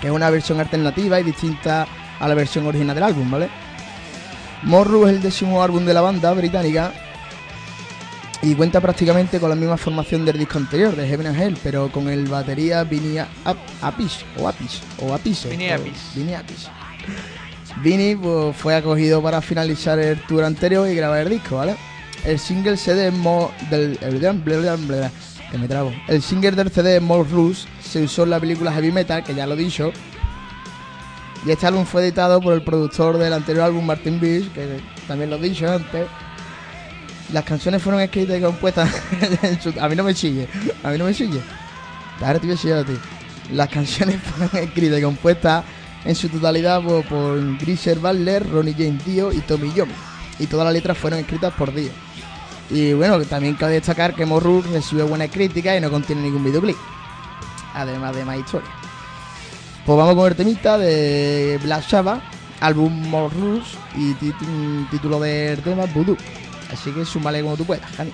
que 0.00 0.06
es 0.06 0.12
una 0.14 0.30
versión 0.30 0.58
alternativa 0.58 1.20
y 1.20 1.22
distinta 1.22 1.86
a 2.18 2.26
la 2.28 2.34
versión 2.34 2.66
original 2.66 2.94
del 2.94 3.04
álbum, 3.04 3.30
¿vale? 3.30 3.50
More 4.62 4.88
Rules 4.88 5.10
es 5.10 5.16
el 5.16 5.22
décimo 5.22 5.62
álbum 5.62 5.84
de 5.84 5.92
la 5.92 6.00
banda 6.00 6.32
británica 6.32 6.94
y 8.40 8.54
cuenta 8.54 8.80
prácticamente 8.80 9.38
con 9.38 9.50
la 9.50 9.54
misma 9.54 9.76
formación 9.76 10.24
del 10.24 10.38
disco 10.38 10.56
anterior, 10.56 10.96
de 10.96 11.06
Heaven 11.06 11.26
and 11.26 11.38
Hell, 11.42 11.58
pero 11.62 11.92
con 11.92 12.08
el 12.08 12.24
batería 12.26 12.84
Vinny 12.84 13.18
Ap- 13.18 13.58
Appice, 13.82 14.24
o 14.38 14.48
Appice, 14.48 14.78
o 14.98 15.12
Appice. 15.12 15.50
Vinny 16.14 16.32
Appice. 16.32 16.68
Vinny 17.80 18.16
pues, 18.16 18.56
fue 18.56 18.74
acogido 18.74 19.22
para 19.22 19.40
finalizar 19.40 19.98
el 19.98 20.20
tour 20.22 20.44
anterior 20.44 20.88
y 20.88 20.94
grabar 20.94 21.20
el 21.20 21.30
disco, 21.30 21.56
¿vale? 21.56 21.76
El 22.24 22.38
single 22.38 22.76
CD 22.76 23.10
del 23.70 23.98
que 25.50 25.58
me 25.58 25.68
trabo. 25.68 25.92
El 26.08 26.22
single 26.22 26.52
del 26.52 26.70
CD 26.70 27.00
More 27.00 27.28
Rules 27.28 27.66
se 27.82 28.02
usó 28.02 28.22
en 28.24 28.30
la 28.30 28.40
película 28.40 28.72
Heavy 28.72 28.90
Metal, 28.90 29.22
que 29.22 29.34
ya 29.34 29.46
lo 29.46 29.54
he 29.54 29.58
dicho. 29.58 29.92
Y 31.44 31.50
este 31.50 31.66
álbum 31.66 31.84
fue 31.84 32.02
editado 32.02 32.40
por 32.40 32.54
el 32.54 32.62
productor 32.62 33.18
del 33.18 33.32
anterior 33.32 33.64
álbum 33.64 33.84
Martin 33.84 34.20
Beach, 34.20 34.50
que 34.52 34.80
también 35.08 35.30
lo 35.30 35.36
he 35.36 35.40
dicho 35.40 35.70
antes. 35.70 36.06
Las 37.32 37.44
canciones 37.44 37.82
fueron 37.82 38.00
escritas 38.00 38.38
y 38.38 38.40
compuestas. 38.40 38.88
a 39.80 39.88
mí 39.88 39.96
no 39.96 40.04
me 40.04 40.14
sigue, 40.14 40.48
a 40.82 40.90
mí 40.90 40.98
no 40.98 41.04
me 41.04 41.14
sigue. 41.14 41.40
Ahora 42.20 42.38
te 42.38 42.46
voy 42.46 42.72
a 42.72 42.78
a 42.78 42.84
ti. 42.84 42.98
Las 43.52 43.68
canciones 43.68 44.22
fueron 44.22 44.56
escritas 44.56 44.98
y 44.98 45.02
compuestas 45.02 45.64
en 46.04 46.14
su 46.14 46.28
totalidad 46.28 46.82
por, 46.82 47.04
por 47.06 47.58
Grisher 47.58 47.98
Butler, 47.98 48.48
Ronnie 48.48 48.74
James 48.76 49.04
Dio 49.04 49.32
y 49.32 49.40
Tommy 49.40 49.72
Young. 49.72 49.90
Y 50.38 50.46
todas 50.46 50.64
las 50.64 50.74
letras 50.74 50.98
fueron 50.98 51.20
escritas 51.20 51.52
por 51.54 51.72
Dio. 51.74 51.90
Y 52.70 52.94
bueno, 52.94 53.20
también 53.24 53.54
cabe 53.54 53.74
destacar 53.74 54.14
que 54.14 54.24
Morru 54.24 54.62
recibió 54.62 55.06
buenas 55.06 55.30
críticas 55.30 55.76
y 55.76 55.80
no 55.80 55.90
contiene 55.90 56.22
ningún 56.22 56.44
videoclip. 56.44 56.76
Además 57.74 58.16
de 58.16 58.24
más 58.24 58.38
historia. 58.38 58.70
Pues 59.84 59.98
vamos 59.98 60.14
con 60.14 60.28
el 60.28 60.36
temita 60.36 60.78
de 60.78 61.58
Black 61.62 61.82
Sabbath, 61.86 62.22
álbum 62.60 62.92
Morrus 63.08 63.76
y 63.96 64.14
título 64.90 65.20
del 65.20 65.60
tema 65.60 65.86
Voodoo. 65.86 66.16
Así 66.72 66.90
que 66.92 67.04
súmale 67.04 67.42
como 67.42 67.56
tú 67.56 67.64
puedas, 67.64 67.90
Jani. 67.96 68.12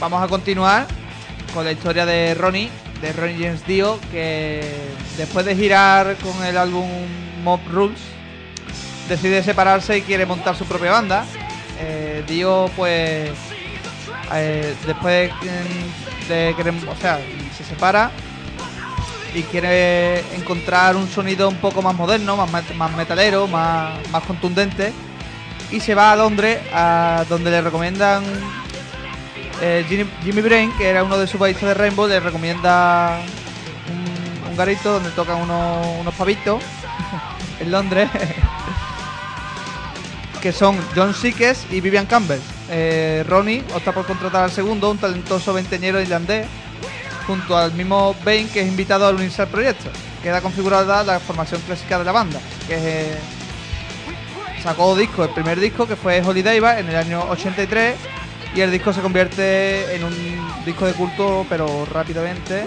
Vamos 0.00 0.22
a 0.22 0.28
continuar 0.28 0.86
con 1.52 1.64
la 1.64 1.72
historia 1.72 2.06
de 2.06 2.34
Ronnie, 2.34 2.70
de 3.02 3.12
Ronnie 3.12 3.36
James 3.38 3.66
Dio, 3.66 4.00
que 4.10 4.62
después 5.16 5.44
de 5.44 5.54
girar 5.54 6.16
con 6.16 6.44
el 6.44 6.56
álbum 6.56 6.88
Mob 7.44 7.60
Rules, 7.70 8.00
decide 9.08 9.42
separarse 9.42 9.98
y 9.98 10.02
quiere 10.02 10.24
montar 10.24 10.56
su 10.56 10.64
propia 10.64 10.92
banda. 10.92 11.26
Eh, 11.80 12.24
Dio, 12.26 12.70
pues, 12.76 13.30
eh, 14.32 14.74
después 14.86 15.30
de, 16.28 16.54
de 16.54 16.70
o 16.88 16.96
sea, 17.00 17.20
se 17.56 17.64
separa 17.64 18.10
y 19.34 19.42
quiere 19.42 20.20
encontrar 20.34 20.96
un 20.96 21.08
sonido 21.08 21.48
un 21.48 21.56
poco 21.56 21.82
más 21.82 21.94
moderno, 21.94 22.36
más, 22.36 22.74
más 22.74 22.96
metalero, 22.96 23.46
más, 23.46 23.98
más 24.10 24.22
contundente. 24.24 24.92
Y 25.70 25.80
se 25.80 25.94
va 25.94 26.12
a 26.12 26.16
Londres, 26.16 26.58
a 26.72 27.24
donde 27.28 27.50
le 27.50 27.60
recomiendan 27.60 28.24
eh, 29.60 29.84
Jimmy, 29.88 30.40
Brain, 30.40 30.72
que 30.78 30.88
era 30.88 31.04
uno 31.04 31.18
de 31.18 31.26
sus 31.26 31.38
bajistas 31.38 31.68
de 31.68 31.74
Rainbow, 31.74 32.06
le 32.08 32.18
recomienda 32.20 33.20
un, 34.48 34.56
garito 34.56 34.92
donde 34.92 35.10
tocan 35.10 35.36
unos, 35.36 35.86
unos 36.00 36.14
pavitos 36.14 36.62
en 37.60 37.70
Londres, 37.70 38.08
que 40.42 40.52
son 40.52 40.78
John 40.94 41.14
Sikes 41.14 41.66
y 41.70 41.80
Vivian 41.80 42.06
Campbell. 42.06 42.40
Eh, 42.70 43.24
Ronnie 43.28 43.64
opta 43.74 43.92
por 43.92 44.06
contratar 44.06 44.44
al 44.44 44.50
segundo, 44.50 44.90
un 44.90 44.98
talentoso 44.98 45.52
veinteñero 45.52 46.00
irlandés, 46.00 46.46
junto 47.26 47.56
al 47.56 47.72
mismo 47.72 48.14
Bain, 48.24 48.48
que 48.48 48.62
es 48.62 48.68
invitado 48.68 49.06
a 49.06 49.10
unirse 49.10 49.42
al 49.42 49.48
proyecto. 49.48 49.90
Queda 50.22 50.40
configurada 50.40 51.02
la 51.02 51.20
formación 51.20 51.60
clásica 51.62 51.98
de 51.98 52.04
la 52.04 52.12
banda, 52.12 52.40
que 52.66 52.74
es, 52.74 52.82
eh, 52.82 53.18
sacó 54.62 54.88
dos 54.88 54.98
discos, 54.98 55.28
el 55.28 55.34
primer 55.34 55.60
disco 55.60 55.86
que 55.86 55.96
fue 55.96 56.22
Holiday 56.22 56.60
Bar 56.60 56.78
en 56.78 56.88
el 56.88 56.96
año 56.96 57.22
83 57.30 57.96
y 58.54 58.60
el 58.60 58.70
disco 58.70 58.92
se 58.92 59.00
convierte 59.00 59.94
en 59.94 60.04
un 60.04 60.64
disco 60.64 60.84
de 60.86 60.92
culto 60.94 61.46
pero 61.48 61.86
rápidamente 61.92 62.64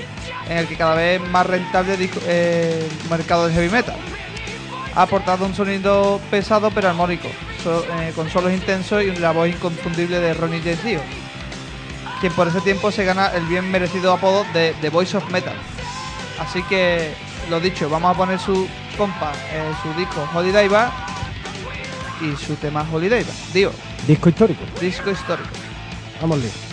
en 0.49 0.57
el 0.57 0.67
que 0.67 0.75
cada 0.77 0.95
vez 0.95 1.21
más 1.29 1.45
rentable 1.45 1.97
disco- 1.97 2.21
eh, 2.25 2.87
el 3.03 3.09
mercado 3.09 3.45
del 3.47 3.53
heavy 3.55 3.69
metal. 3.69 3.95
Ha 4.95 5.01
aportado 5.03 5.45
un 5.45 5.55
sonido 5.55 6.21
pesado 6.29 6.69
pero 6.71 6.87
armónico, 6.89 7.27
so- 7.63 7.83
eh, 7.99 8.11
con 8.15 8.29
solos 8.29 8.53
intensos 8.53 9.03
y 9.03 9.11
la 9.15 9.31
voz 9.31 9.49
inconfundible 9.49 10.19
de 10.19 10.33
Ronnie 10.33 10.59
James 10.61 10.83
Dio, 10.83 10.99
quien 12.21 12.31
por 12.33 12.47
ese 12.47 12.61
tiempo 12.61 12.91
se 12.91 13.03
gana 13.03 13.27
el 13.27 13.43
bien 13.45 13.69
merecido 13.71 14.13
apodo 14.13 14.45
de 14.53 14.75
The 14.81 14.89
Voice 14.89 15.17
of 15.17 15.29
Metal. 15.31 15.55
Así 16.39 16.61
que, 16.63 17.13
lo 17.49 17.59
dicho, 17.59 17.89
vamos 17.89 18.11
a 18.11 18.17
poner 18.17 18.39
su 18.39 18.67
compa, 18.97 19.31
eh, 19.51 19.71
su 19.81 19.91
disco 19.99 20.27
Holiday 20.33 20.67
Bar 20.67 20.91
y 22.21 22.35
su 22.35 22.55
tema 22.55 22.85
Holiday 22.91 23.23
Bar. 23.23 23.33
Dio, 23.53 23.71
Disco 24.07 24.29
histórico. 24.29 24.61
disco 24.79 25.09
histórico. 25.09 25.49
Vamos, 26.23 26.41
Lee. 26.41 26.72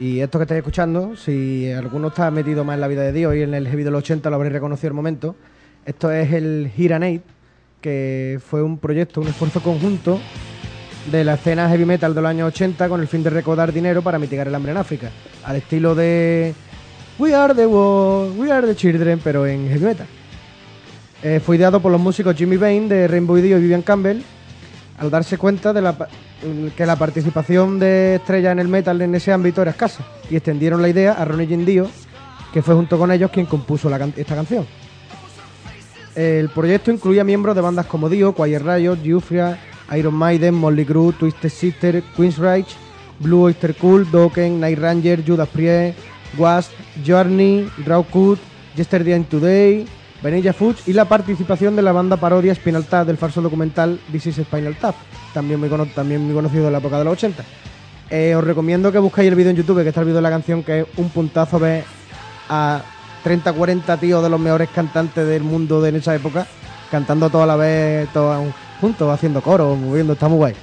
Y 0.00 0.20
esto 0.20 0.38
que 0.38 0.44
estáis 0.44 0.60
escuchando, 0.60 1.14
si 1.14 1.70
alguno 1.70 2.08
está 2.08 2.30
metido 2.30 2.64
más 2.64 2.74
en 2.74 2.80
la 2.80 2.88
vida 2.88 3.02
de 3.02 3.12
Dios 3.12 3.36
y 3.36 3.42
en 3.42 3.52
el 3.52 3.68
heavy 3.68 3.82
del 3.82 3.94
80 3.94 4.30
lo 4.30 4.36
habréis 4.36 4.54
reconocido 4.54 4.88
el 4.88 4.94
momento, 4.94 5.36
esto 5.84 6.10
es 6.10 6.32
el 6.32 6.72
Hiranate, 6.74 7.20
que 7.82 8.40
fue 8.42 8.62
un 8.62 8.78
proyecto, 8.78 9.20
un 9.20 9.28
esfuerzo 9.28 9.62
conjunto 9.62 10.18
de 11.12 11.22
la 11.22 11.34
escena 11.34 11.68
heavy 11.68 11.84
metal 11.84 12.14
de 12.14 12.22
los 12.22 12.30
años 12.30 12.48
80 12.48 12.88
con 12.88 13.02
el 13.02 13.08
fin 13.08 13.22
de 13.22 13.28
recaudar 13.28 13.74
dinero 13.74 14.00
para 14.00 14.18
mitigar 14.18 14.48
el 14.48 14.54
hambre 14.54 14.72
en 14.72 14.78
África, 14.78 15.10
al 15.44 15.56
estilo 15.56 15.94
de 15.94 16.54
We 17.18 17.34
Are 17.34 17.54
the 17.54 17.66
World, 17.66 18.38
We 18.38 18.50
Are 18.50 18.66
the 18.66 18.74
Children, 18.74 19.20
pero 19.22 19.46
en 19.46 19.68
heavy 19.68 19.84
metal. 19.84 20.06
Eh, 21.22 21.40
fue 21.44 21.56
ideado 21.56 21.78
por 21.80 21.92
los 21.92 22.00
músicos 22.00 22.34
Jimmy 22.34 22.56
Bain 22.56 22.88
de 22.88 23.06
Rainbow 23.06 23.36
Dio 23.36 23.58
y 23.58 23.60
Vivian 23.60 23.82
Campbell 23.82 24.22
al 24.96 25.10
darse 25.10 25.36
cuenta 25.36 25.74
de 25.74 25.82
la 25.82 25.94
que 26.76 26.86
la 26.86 26.96
participación 26.96 27.78
de 27.78 28.16
estrellas 28.16 28.52
en 28.52 28.58
el 28.58 28.68
metal 28.68 29.00
en 29.02 29.14
ese 29.14 29.32
ámbito 29.32 29.62
era 29.62 29.72
escasa 29.72 30.04
y 30.30 30.36
extendieron 30.36 30.82
la 30.82 30.88
idea 30.88 31.12
a 31.12 31.24
Ronnie 31.24 31.46
Jim 31.46 31.64
Dio, 31.64 31.88
que 32.52 32.62
fue 32.62 32.74
junto 32.74 32.98
con 32.98 33.10
ellos 33.10 33.30
quien 33.30 33.46
compuso 33.46 33.94
esta 33.94 34.34
canción. 34.34 34.66
El 36.14 36.48
proyecto 36.48 36.90
incluía 36.90 37.24
miembros 37.24 37.54
de 37.54 37.60
bandas 37.60 37.86
como 37.86 38.08
Dio, 38.08 38.34
Quiet 38.34 38.62
Riot, 38.62 38.98
Euphoria, 39.04 39.58
Iron 39.96 40.14
Maiden, 40.14 40.54
Molly 40.54 40.84
Crew, 40.84 41.12
Twisted 41.12 41.50
Sister, 41.50 42.02
Queensryche, 42.16 42.76
Blue 43.20 43.42
Oyster 43.42 43.74
Cult, 43.74 44.08
Dokken, 44.10 44.60
Night 44.60 44.78
Ranger, 44.78 45.22
Judas 45.26 45.48
Priest, 45.48 45.98
Wasp, 46.36 46.72
Journey, 47.04 47.70
Raw 47.86 48.02
Cut, 48.04 48.38
Yesterday 48.76 49.14
and 49.14 49.28
Today, 49.28 49.86
Vanilla 50.22 50.52
Fudge 50.52 50.82
y 50.86 50.92
la 50.92 51.06
participación 51.06 51.76
de 51.76 51.82
la 51.82 51.92
banda 51.92 52.16
parodia 52.16 52.54
Spinal 52.54 52.84
Tap 52.84 53.06
del 53.06 53.16
falso 53.16 53.40
documental 53.40 53.98
This 54.12 54.26
is 54.26 54.36
Spinal 54.36 54.76
Tap, 54.76 54.94
también 55.32 55.60
muy, 55.60 55.68
también 55.94 56.22
muy 56.22 56.34
conocido 56.34 56.64
de 56.66 56.70
la 56.70 56.78
época 56.78 56.98
de 56.98 57.04
los 57.04 57.12
80. 57.12 57.44
Eh, 58.10 58.34
os 58.34 58.42
recomiendo 58.42 58.90
que 58.90 58.98
busquéis 58.98 59.28
el 59.28 59.36
vídeo 59.36 59.50
en 59.50 59.56
YouTube, 59.56 59.82
que 59.82 59.88
está 59.88 60.00
el 60.00 60.06
vídeo 60.06 60.16
de 60.16 60.22
la 60.22 60.30
canción, 60.30 60.62
que 60.62 60.80
es 60.80 60.86
un 60.96 61.10
puntazo 61.10 61.58
ver 61.58 61.84
a 62.48 62.82
30, 63.22 63.52
40 63.52 63.96
tíos 63.98 64.22
de 64.22 64.28
los 64.28 64.40
mejores 64.40 64.68
cantantes 64.70 65.26
del 65.26 65.42
mundo 65.42 65.80
de 65.80 65.90
en 65.90 65.96
esa 65.96 66.14
época, 66.14 66.46
cantando 66.90 67.30
toda 67.30 67.46
la 67.46 67.56
vez, 67.56 68.08
todos 68.12 68.52
juntos, 68.80 69.12
haciendo 69.12 69.40
coro, 69.40 69.76
moviendo, 69.76 70.14
está 70.14 70.28
muy 70.28 70.38
guay. 70.38 70.54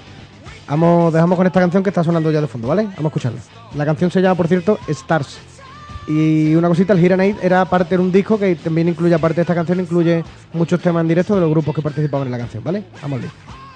Vamos, 0.68 1.14
dejamos 1.14 1.38
con 1.38 1.48
esta 1.48 1.62
canción 1.62 1.82
que 1.82 1.90
está 1.90 2.04
sonando 2.04 2.30
ya 2.30 2.42
de 2.42 2.48
fondo, 2.48 2.68
¿vale? 2.68 2.84
Vamos 2.84 3.06
a 3.06 3.08
escucharla. 3.08 3.40
La 3.76 3.86
canción 3.86 4.12
se 4.12 4.22
llama, 4.22 4.36
por 4.36 4.48
cierto, 4.48 4.78
Stars. 4.88 5.38
Y 6.08 6.56
una 6.56 6.68
cosita, 6.68 6.94
el 6.94 7.04
Hiranate 7.04 7.38
era 7.42 7.64
parte 7.66 7.96
de 7.96 8.02
un 8.02 8.12
disco 8.12 8.38
que 8.38 8.56
también 8.56 8.90
incluye, 8.90 9.14
aparte 9.14 9.36
de 9.38 9.42
esta 9.42 9.56
canción, 9.56 9.80
incluye 9.80 10.24
muchos 10.54 10.82
temas 10.82 11.02
en 11.02 11.08
directo 11.08 11.36
de 11.36 11.42
los 11.42 11.50
grupos 11.50 11.74
que 11.74 11.82
participaban 11.82 12.28
en 12.28 12.32
la 12.32 12.38
canción, 12.38 12.64
¿vale? 12.64 12.84
Vamos 13.02 13.18
al 13.18 13.22
lío. 13.22 13.67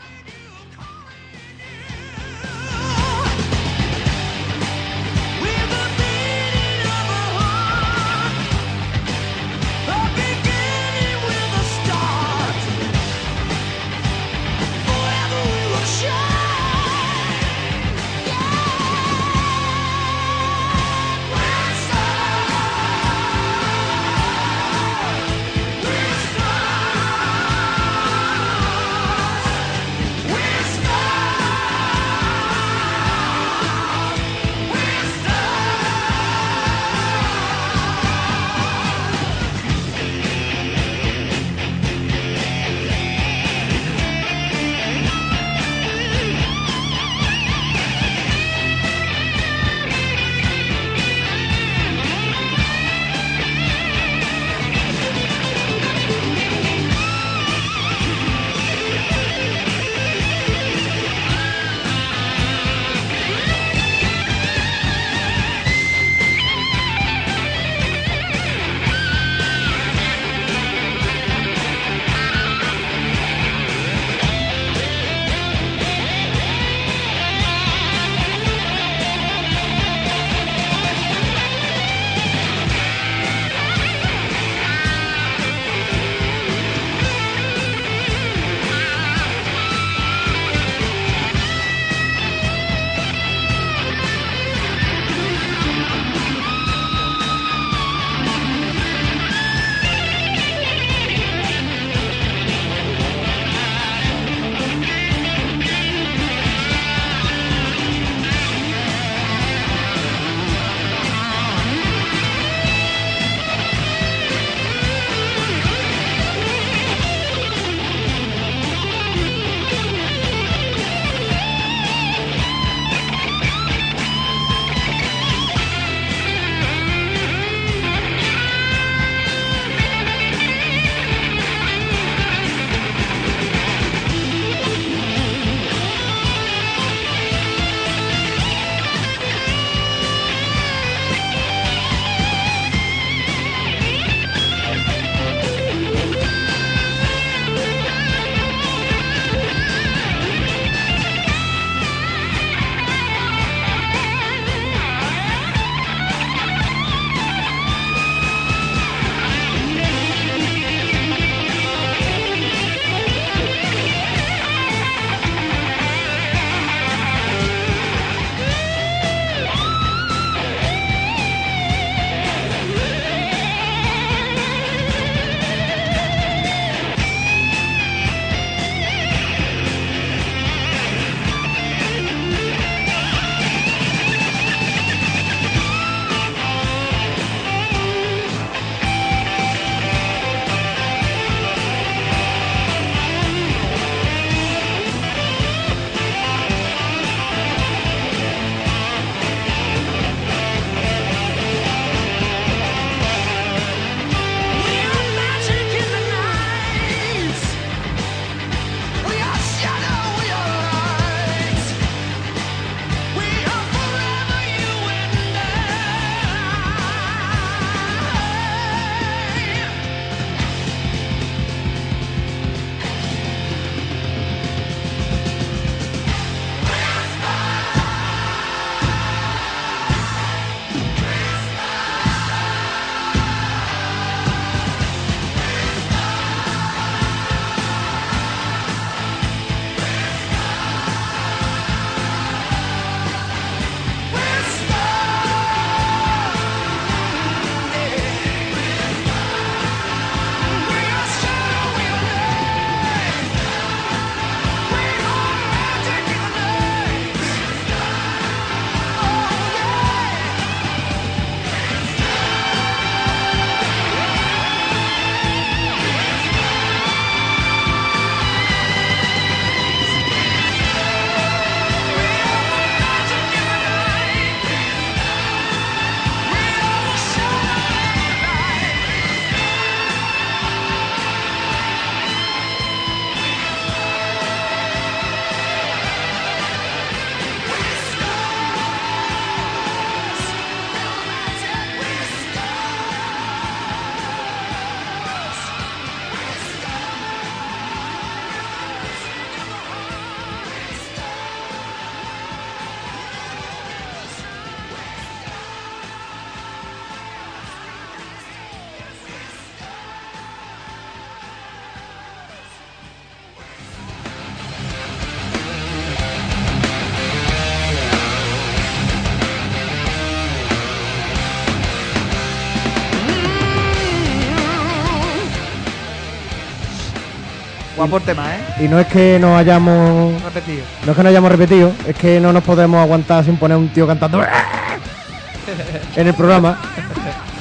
¿Eh? 327.86 328.66
Y 328.66 328.68
no 328.68 328.80
es 328.80 328.88
que 328.88 329.18
nos 329.20 329.38
hayamos 329.40 330.22
Repetido. 330.24 330.64
No 330.86 330.92
es 330.92 330.98
que 330.98 331.04
no 331.04 331.10
hayamos 331.10 331.32
repetido, 331.32 331.72
es 331.88 331.96
que 331.96 332.20
no 332.20 332.34
nos 332.34 332.44
podemos 332.44 332.80
aguantar 332.80 333.26
sin 333.26 333.38
poner 333.38 333.58
un 333.58 333.70
tío 333.70 333.88
cantando 333.88 334.22
en 335.96 336.08
el 336.08 336.14
programa. 336.14 336.60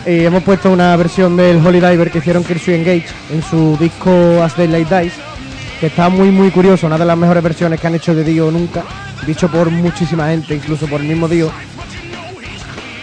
Y 0.07 0.25
hemos 0.25 0.43
puesto 0.43 0.71
una 0.71 0.97
versión 0.97 1.37
del 1.37 1.65
Holy 1.65 1.81
Diver 1.81 2.11
que 2.11 2.19
hicieron 2.19 2.43
Kirsty 2.43 2.73
Engage 2.75 3.09
en 3.31 3.43
su 3.43 3.77
disco 3.79 4.43
As 4.43 4.57
Daylight 4.57 4.89
Dies, 4.89 5.13
que 5.79 5.87
está 5.87 6.09
muy 6.09 6.31
muy 6.31 6.51
curioso, 6.51 6.87
una 6.87 6.97
de 6.97 7.05
las 7.05 7.19
mejores 7.19 7.43
versiones 7.43 7.79
que 7.79 7.87
han 7.87 7.95
hecho 7.95 8.15
de 8.15 8.25
Dio 8.25 8.51
nunca, 8.51 8.83
dicho 9.27 9.49
por 9.49 9.71
muchísima 9.71 10.29
gente, 10.29 10.55
incluso 10.55 10.87
por 10.87 11.01
el 11.03 11.07
mismo 11.07 11.29
Dio. 11.29 11.51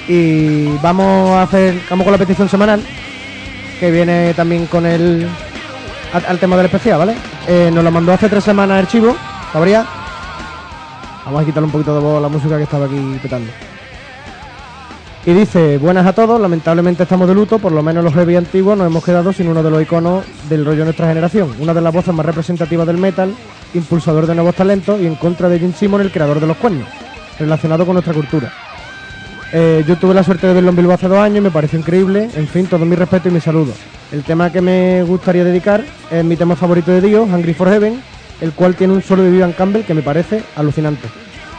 Y 0.07 0.69
vamos 0.81 1.31
a 1.31 1.43
hacer, 1.43 1.79
vamos 1.89 2.03
con 2.03 2.13
la 2.13 2.17
petición 2.17 2.49
semanal, 2.49 2.81
que 3.79 3.91
viene 3.91 4.33
también 4.33 4.65
con 4.65 4.85
el 4.85 5.27
al, 6.13 6.25
al 6.25 6.39
tema 6.39 6.57
del 6.57 6.65
especial, 6.65 6.99
¿vale? 6.99 7.15
Eh, 7.47 7.71
nos 7.73 7.83
lo 7.83 7.91
mandó 7.91 8.11
hace 8.11 8.27
tres 8.27 8.43
semanas 8.43 8.81
el 8.81 8.87
chivo, 8.87 9.15
Gabriel. 9.53 9.83
Vamos 11.25 11.41
a 11.41 11.45
quitarle 11.45 11.65
un 11.65 11.71
poquito 11.71 11.93
de 11.93 12.01
voz 12.01 12.17
a 12.17 12.21
la 12.21 12.27
música 12.27 12.57
que 12.57 12.63
estaba 12.63 12.85
aquí 12.85 13.19
petando. 13.21 13.49
Y 15.25 15.33
dice, 15.33 15.77
buenas 15.77 16.05
a 16.05 16.13
todos, 16.13 16.39
lamentablemente 16.39 17.03
estamos 17.03 17.27
de 17.27 17.35
luto, 17.35 17.59
por 17.59 17.71
lo 17.73 17.83
menos 17.83 18.03
los 18.03 18.13
heavy 18.13 18.37
antiguos 18.37 18.77
nos 18.77 18.87
hemos 18.87 19.03
quedado 19.03 19.33
sin 19.33 19.49
uno 19.49 19.61
de 19.61 19.69
los 19.69 19.81
iconos 19.81 20.23
del 20.49 20.63
rollo 20.63 20.79
de 20.79 20.85
nuestra 20.85 21.07
generación, 21.07 21.53
una 21.59 21.73
de 21.73 21.81
las 21.81 21.93
voces 21.93 22.13
más 22.13 22.25
representativas 22.25 22.87
del 22.87 22.97
metal, 22.97 23.35
impulsador 23.73 24.25
de 24.25 24.35
nuevos 24.35 24.55
talentos 24.55 25.01
y 25.01 25.05
en 25.05 25.15
contra 25.15 25.49
de 25.49 25.59
Jim 25.59 25.73
Simon, 25.73 26.01
el 26.01 26.11
creador 26.11 26.39
de 26.39 26.47
los 26.47 26.55
cuernos, 26.55 26.87
relacionado 27.39 27.85
con 27.85 27.95
nuestra 27.95 28.13
cultura. 28.13 28.53
Eh, 29.51 29.83
yo 29.87 29.97
tuve 29.97 30.13
la 30.13 30.23
suerte 30.23 30.47
de 30.47 30.53
verlo 30.53 30.69
en 30.69 30.75
Bilbao 30.77 30.95
hace 30.95 31.07
dos 31.07 31.19
años 31.19 31.39
y 31.39 31.41
me 31.41 31.51
pareció 31.51 31.79
increíble. 31.79 32.29
En 32.35 32.47
fin, 32.47 32.67
todo 32.67 32.85
mi 32.85 32.95
respeto 32.95 33.27
y 33.29 33.31
mi 33.31 33.41
saludo. 33.41 33.73
El 34.11 34.23
tema 34.23 34.51
que 34.51 34.61
me 34.61 35.03
gustaría 35.03 35.43
dedicar 35.43 35.83
es 36.09 36.23
mi 36.23 36.37
tema 36.37 36.55
favorito 36.55 36.91
de 36.91 37.01
Dio, 37.01 37.23
Hungry 37.23 37.53
for 37.53 37.69
Heaven, 37.69 38.01
el 38.39 38.53
cual 38.53 38.75
tiene 38.75 38.93
un 38.93 39.01
solo 39.01 39.23
de 39.23 39.31
Vivian 39.31 39.51
Campbell 39.51 39.83
que 39.83 39.93
me 39.93 40.01
parece 40.01 40.43
alucinante. 40.55 41.09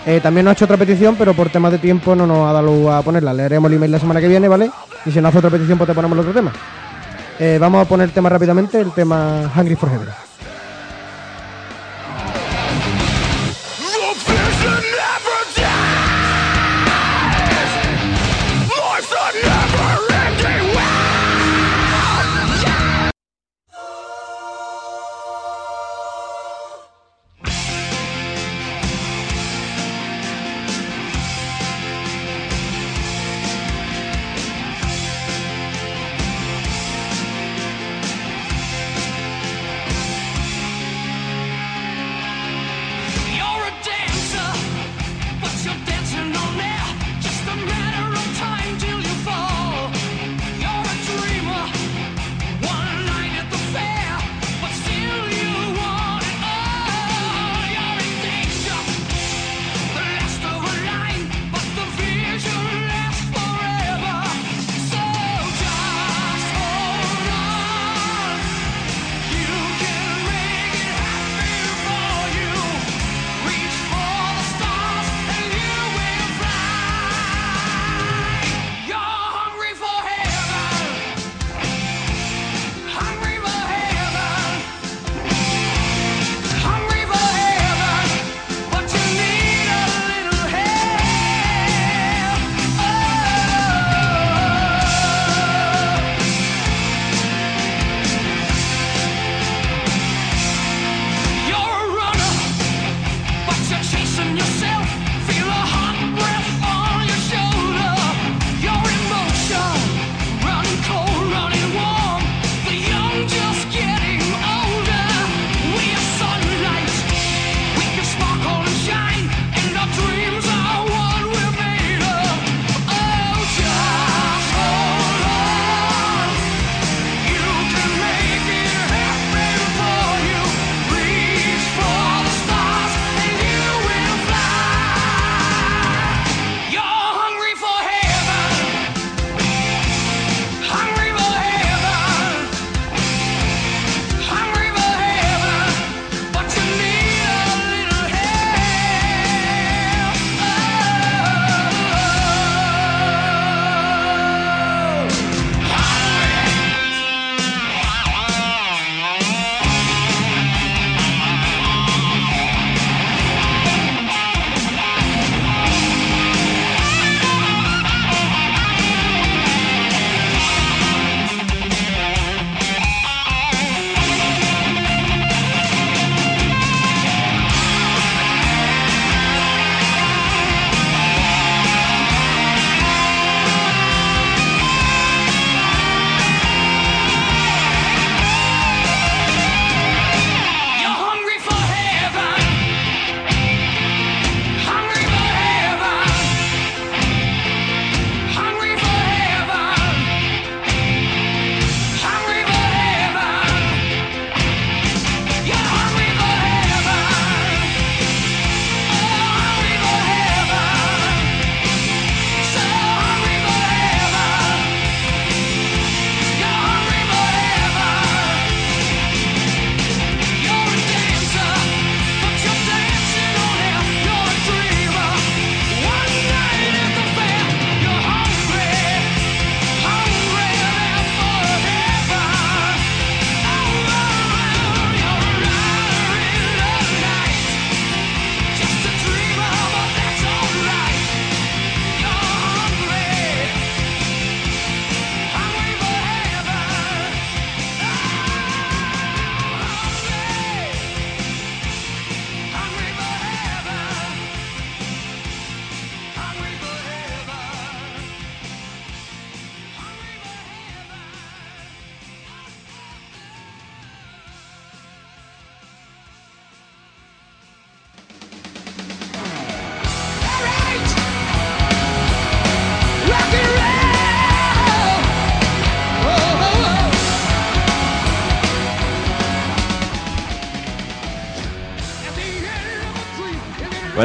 Eh, 0.06 0.20
también 0.22 0.44
nos 0.44 0.52
ha 0.52 0.54
hecho 0.54 0.64
otra 0.64 0.78
petición, 0.78 1.16
pero 1.16 1.34
por 1.34 1.50
temas 1.50 1.72
de 1.72 1.78
tiempo 1.78 2.14
no 2.14 2.26
nos 2.26 2.48
ha 2.48 2.52
dado 2.54 2.90
a 2.90 3.02
ponerla. 3.02 3.34
Leeremos 3.34 3.70
el 3.70 3.76
email 3.76 3.92
la 3.92 3.98
semana 3.98 4.20
que 4.20 4.28
viene, 4.28 4.48
¿vale? 4.48 4.70
Y 5.04 5.10
si 5.10 5.20
nos 5.20 5.28
hace 5.28 5.38
otra 5.38 5.50
petición, 5.50 5.76
pues 5.76 5.88
te 5.88 5.94
ponemos 5.94 6.16
el 6.16 6.20
otro 6.20 6.32
tema. 6.32 6.52
Eh, 7.38 7.58
vamos 7.60 7.84
a 7.84 7.88
poner 7.88 8.08
el 8.08 8.14
tema 8.14 8.30
rápidamente, 8.30 8.80
el 8.80 8.92
tema 8.92 9.52
Hungry 9.54 9.76
for 9.76 9.90
Heaven. 9.90 10.27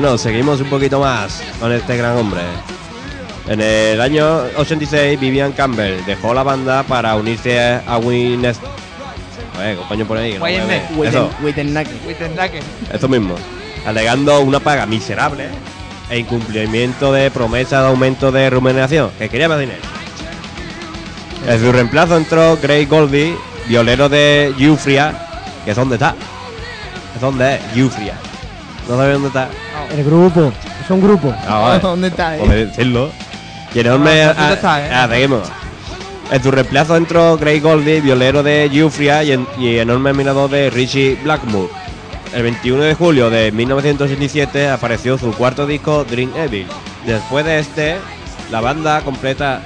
Bueno, 0.04 0.18
seguimos 0.18 0.60
un 0.60 0.70
poquito 0.70 1.00
más 1.00 1.42
con 1.62 1.72
este 1.72 1.96
gran 1.96 2.18
hombre. 2.18 2.42
En 3.48 3.62
el 3.62 4.02
año 4.02 4.42
86, 4.58 5.18
Vivian 5.18 5.54
Campbell 5.54 6.04
dejó 6.06 6.34
la 6.34 6.44
banda 6.44 6.84
para 6.84 7.16
unirse 7.16 7.58
a 7.88 7.98
Winnet. 8.00 8.58
A 9.56 9.60
ver, 9.60 9.78
compañero 9.78 10.08
por 10.10 10.18
ahí. 10.18 10.38
eso 12.92 13.08
mismo. 13.08 13.36
Alegando 13.86 14.42
una 14.42 14.60
paga 14.60 14.86
miserable 14.86 15.48
e 16.10 16.20
incumplimiento 16.20 17.14
de 17.14 17.32
promesa 17.32 17.80
de 17.80 17.88
aumento 17.88 18.30
de 18.30 18.50
remuneración, 18.50 19.10
que 19.18 19.30
quería 19.30 19.48
más 19.48 19.62
dinero. 19.62 19.84
En 21.48 21.62
su 21.62 21.72
reemplazo 21.72 22.18
entró 22.18 22.58
Gray 22.62 22.88
Goldie, 22.88 23.38
violero 23.70 24.10
de 24.10 24.54
Eufria, 24.60 25.30
que 25.64 25.72
es 25.72 25.78
donde 25.78 25.96
está. 25.96 26.14
Es 27.16 27.22
donde 27.22 27.56
es 27.56 27.62
Eufria. 27.78 28.16
No 28.90 28.98
sabes 28.98 29.14
dónde 29.14 29.30
está. 29.30 29.48
El 29.96 30.04
grupo. 30.04 30.52
Es 30.84 30.90
un 30.90 31.02
grupo. 31.02 31.34
Ah, 31.48 31.60
vale. 31.60 31.80
¿Dónde 31.82 32.08
está? 32.10 32.38
eh? 32.38 32.66
Decirlo. 32.66 33.10
Y 33.74 33.80
enorme. 33.80 34.24
Ah, 34.24 34.34
¿dónde 34.38 34.54
está, 34.56 34.86
eh? 34.86 34.90
ah, 34.94 35.08
seguimos. 35.10 35.48
En 36.32 36.42
su 36.42 36.52
reemplazo 36.52 36.96
entró 36.96 37.38
Gray 37.38 37.60
Goldie, 37.60 38.02
violero 38.02 38.42
de 38.44 38.66
Eufria 38.66 39.24
y, 39.24 39.34
en- 39.34 39.48
y 39.60 39.78
enorme 39.78 40.10
admirador 40.12 40.50
de 40.50 40.70
Richie 40.70 41.18
Blackmore. 41.24 41.70
El 42.34 42.44
21 42.44 42.82
de 42.84 42.96
julio 42.96 43.30
de 43.30 43.52
1967 43.52 44.70
apareció 44.70 45.18
su 45.20 45.32
cuarto 45.34 45.68
disco 45.68 46.04
Dream 46.04 46.32
Evil. 46.36 46.66
Después 47.06 47.46
de 47.46 47.60
este, 47.60 47.98
la 48.52 48.62
banda 48.62 49.02
completa 49.02 49.62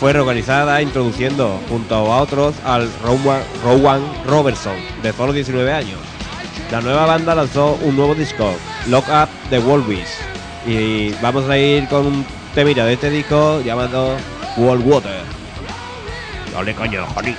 fue 0.00 0.12
reorganizada 0.14 0.80
introduciendo 0.80 1.60
junto 1.68 1.94
a 1.94 2.20
otros 2.22 2.54
al 2.64 2.88
Rowan, 3.02 3.40
Rowan 3.62 4.00
Robertson, 4.26 4.76
de 5.02 5.12
solo 5.12 5.32
19 5.34 5.70
años. 5.72 5.98
La 6.70 6.80
nueva 6.80 7.06
banda 7.06 7.34
lanzó 7.34 7.78
un 7.82 7.96
nuevo 7.96 8.14
disco, 8.14 8.52
Lock 8.88 9.06
Up 9.08 9.28
the 9.50 9.60
Wolves. 9.60 10.18
Y 10.66 11.10
vamos 11.22 11.48
a 11.48 11.56
ir 11.56 11.86
con 11.86 12.06
un 12.06 12.26
temita 12.54 12.84
de 12.84 12.94
este 12.94 13.08
disco 13.08 13.60
llamado 13.62 14.16
World 14.56 14.84
Water. 14.84 15.20
Dale 16.52 16.74
coño, 16.74 17.06
Johnny. 17.14 17.36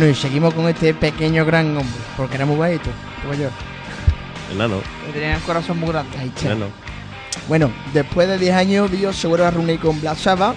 Bueno, 0.00 0.12
y 0.14 0.16
seguimos 0.16 0.54
con 0.54 0.66
este 0.66 0.94
pequeño 0.94 1.44
gran 1.44 1.76
hombre, 1.76 2.00
porque 2.16 2.36
era 2.36 2.46
muy 2.46 2.56
bajito, 2.56 2.88
como 3.20 3.34
yo. 3.34 3.50
Enano, 4.50 4.80
Que 5.04 5.12
tenía 5.12 5.36
el 5.36 5.42
corazón 5.42 5.78
muy 5.78 5.90
grande. 5.90 6.16
Ahí 6.16 6.32
está. 6.34 6.46
enano. 6.46 6.68
Bueno, 7.48 7.70
después 7.92 8.26
de 8.26 8.38
10 8.38 8.54
años, 8.54 8.90
Dio 8.90 9.12
se 9.12 9.26
vuelve 9.26 9.44
a 9.44 9.50
reunir 9.50 9.78
con 9.78 10.00
Black 10.00 10.16
Sabbath, 10.16 10.56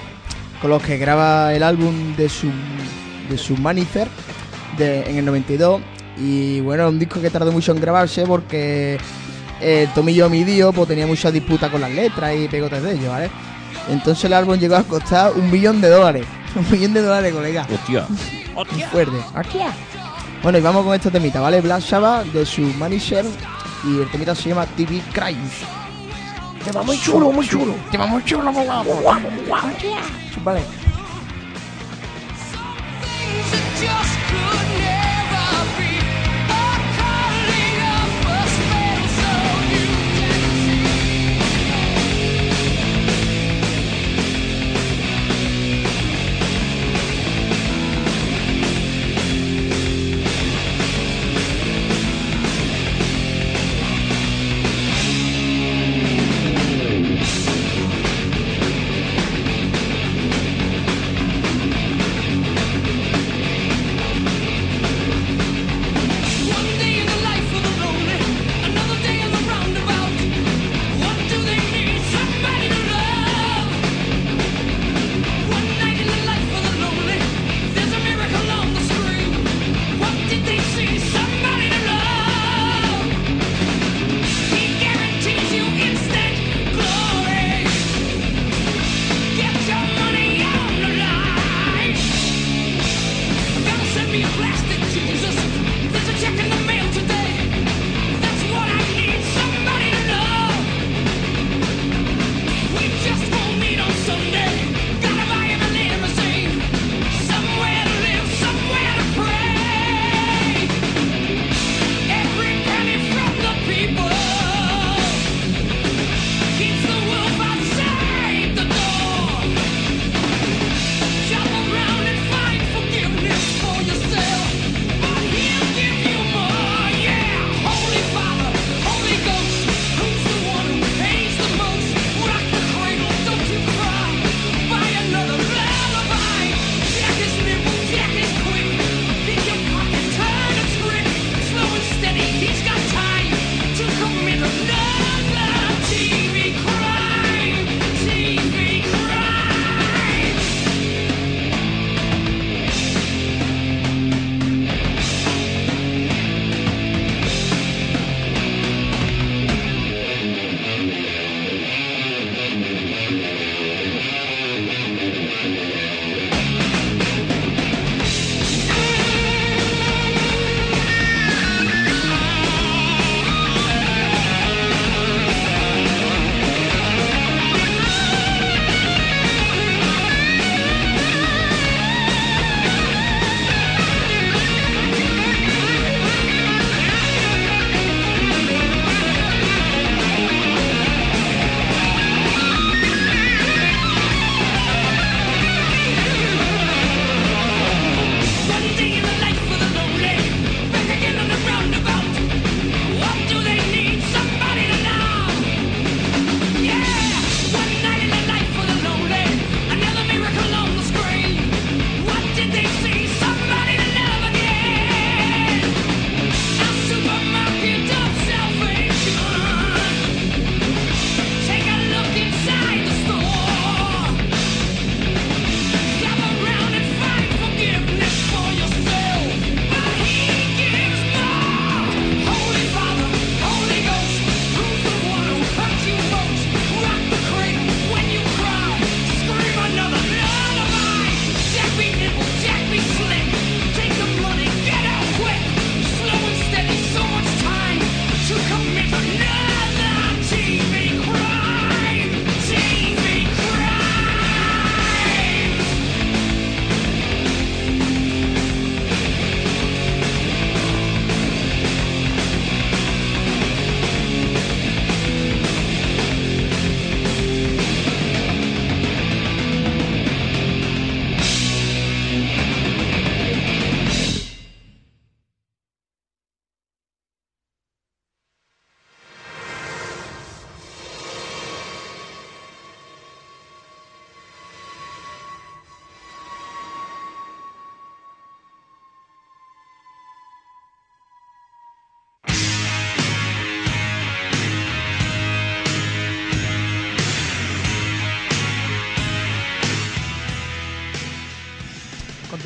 con 0.62 0.70
los 0.70 0.82
que 0.82 0.98
graba 0.98 1.54
el 1.54 1.62
álbum 1.62 2.16
de 2.16 2.30
su, 2.30 2.50
de 3.30 3.38
su 3.38 3.58
Manifest 3.58 4.12
de, 4.78 5.10
en 5.10 5.18
el 5.18 5.26
92. 5.26 5.82
Y 6.16 6.62
bueno, 6.62 6.88
un 6.88 6.98
disco 6.98 7.20
que 7.20 7.30
tardó 7.30 7.52
mucho 7.52 7.74
en 7.74 7.82
grabarse 7.82 8.26
porque 8.26 8.98
el 9.60 9.90
Tomillo 9.90 10.30
Mi 10.30 10.46
Dio 10.46 10.72
pues, 10.72 10.88
tenía 10.88 11.06
mucha 11.06 11.32
disputa 11.32 11.70
con 11.70 11.82
las 11.82 11.92
letras 11.92 12.34
y 12.34 12.48
pegotes 12.48 12.82
de 12.82 12.94
ellos, 12.94 13.10
¿vale? 13.10 13.30
Entonces 13.90 14.24
el 14.24 14.32
álbum 14.32 14.58
llegó 14.58 14.78
a 14.78 14.84
costar 14.84 15.34
un 15.34 15.52
millón 15.52 15.82
de 15.82 15.90
dólares. 15.90 16.26
Un 16.56 16.72
millón 16.72 16.94
de 16.94 17.02
dólares, 17.02 17.34
colega. 17.34 17.68
Hostia. 17.70 18.08
Fuerte. 18.92 19.18
Bueno, 20.42 20.58
y 20.58 20.62
vamos 20.62 20.86
con 20.86 20.94
este 20.94 21.10
temita, 21.10 21.40
¿vale? 21.40 21.62
Black 21.62 21.82
Sabbath 21.82 22.26
de 22.28 22.46
su 22.46 22.62
Manager 22.62 23.26
y 23.86 24.02
el 24.02 24.12
temita 24.12 24.36
se 24.36 24.50
llama 24.50 24.66
TV 24.66 25.02
Crimes. 25.14 25.64
Tema 26.64 26.84
muy 26.84 26.98
chulo, 27.00 27.32
muy 27.32 27.48
chulo. 27.48 27.76
Tema 27.92 28.06
muy 28.06 28.24
chulo, 28.24 28.52
muy 28.52 28.66
guapo. 28.66 29.02
Vale. 30.44 30.64
Things 33.54 33.82
that 33.82 34.23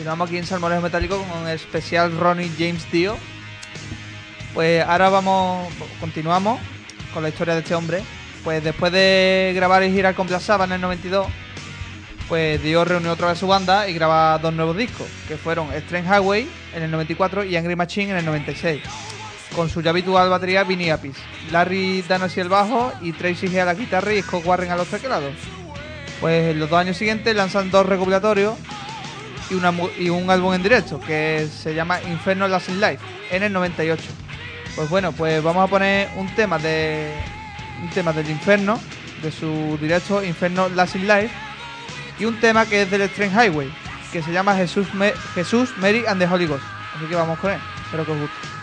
Continuamos 0.08 0.30
aquí 0.30 0.38
en 0.38 0.46
Salmorejo 0.46 0.82
Metálico 0.82 1.22
con 1.22 1.50
el 1.50 1.56
especial 1.56 2.18
Ronnie 2.18 2.50
James 2.58 2.90
Dio. 2.94 3.18
Pues 4.54 4.82
ahora 4.86 5.10
vamos, 5.10 5.68
continuamos 6.00 6.62
con 7.14 7.24
la 7.24 7.28
historia 7.28 7.56
de 7.56 7.60
este 7.60 7.76
hombre. 7.76 8.02
Pues 8.42 8.64
después 8.64 8.94
de 8.94 9.52
grabar 9.54 9.84
y 9.84 9.92
girar 9.92 10.16
con 10.16 10.26
Black 10.26 10.44
en 10.48 10.72
el 10.72 10.80
92, 10.80 11.28
pues 12.30 12.64
Dio 12.64 12.86
reunió 12.86 13.12
otra 13.12 13.28
vez 13.28 13.38
su 13.38 13.48
banda 13.48 13.90
y 13.90 13.94
graba 13.96 14.38
dos 14.38 14.54
nuevos 14.54 14.78
discos, 14.78 15.08
que 15.28 15.36
fueron 15.36 15.74
Strange 15.74 16.08
Highway 16.08 16.48
en 16.74 16.84
el 16.84 16.92
94 16.92 17.44
y 17.44 17.58
Angry 17.58 17.76
Machine 17.76 18.12
en 18.12 18.18
el 18.20 18.26
96. 18.26 18.82
Con 19.54 19.70
su 19.70 19.82
ya 19.82 19.90
habitual 19.90 20.30
batería 20.30 20.64
Vinny 20.64 20.90
Apis, 20.90 21.18
Larry 21.52 22.02
Danasi 22.04 22.40
el 22.40 22.48
bajo 22.48 22.94
y 23.02 23.12
Tracy 23.12 23.50
G 23.50 23.60
a 23.60 23.66
la 23.66 23.74
guitarra 23.74 24.14
y 24.14 24.22
Scott 24.22 24.46
Warren 24.46 24.72
a 24.72 24.78
los 24.78 24.88
teclados. 24.88 25.34
Pues 26.22 26.52
en 26.52 26.60
los 26.60 26.70
dos 26.70 26.80
años 26.80 26.96
siguientes 26.96 27.36
lanzan 27.36 27.70
dos 27.70 27.86
recopilatorios 27.86 28.56
y, 29.50 29.54
una 29.56 29.74
y 29.98 30.10
un 30.10 30.30
álbum 30.30 30.54
en 30.54 30.64
directo 30.64 31.00
que 31.00 31.48
se 31.48 31.74
llama 31.74 32.02
Inferno 32.04 32.48
Last 32.48 32.70
in 32.70 32.80
Life 32.80 33.00
en 33.32 33.44
el 33.44 33.54
98. 33.54 34.04
Pues 34.76 34.90
bueno, 34.90 35.12
pues 35.12 35.42
vamos 35.44 35.64
a 35.64 35.68
poner 35.68 36.10
un 36.16 36.28
tema 36.36 36.58
de 36.60 37.14
un 37.82 37.90
tema 37.90 38.14
del 38.14 38.30
Inferno 38.30 38.80
de 39.22 39.32
su 39.32 39.78
directo 39.80 40.24
Inferno 40.24 40.70
Last 40.70 40.96
in 40.96 41.08
Life 41.08 41.32
y 42.20 42.26
un 42.26 42.40
tema 42.40 42.66
que 42.66 42.84
es 42.84 42.92
del 42.92 43.02
Strange 43.04 43.48
Highway 43.48 43.72
que 44.12 44.22
se 44.22 44.32
llama 44.32 44.56
Jesús, 44.56 44.88
Jesús 45.36 45.74
Mary 45.78 46.06
and 46.08 46.20
the 46.20 46.28
Holy 46.28 46.48
Ghost. 46.48 46.64
Así 46.96 47.06
que 47.06 47.16
vamos 47.16 47.38
con 47.40 47.52
él. 47.52 47.60
Espero 47.86 48.06
que 48.06 48.12
os 48.12 48.20
guste. 48.20 48.57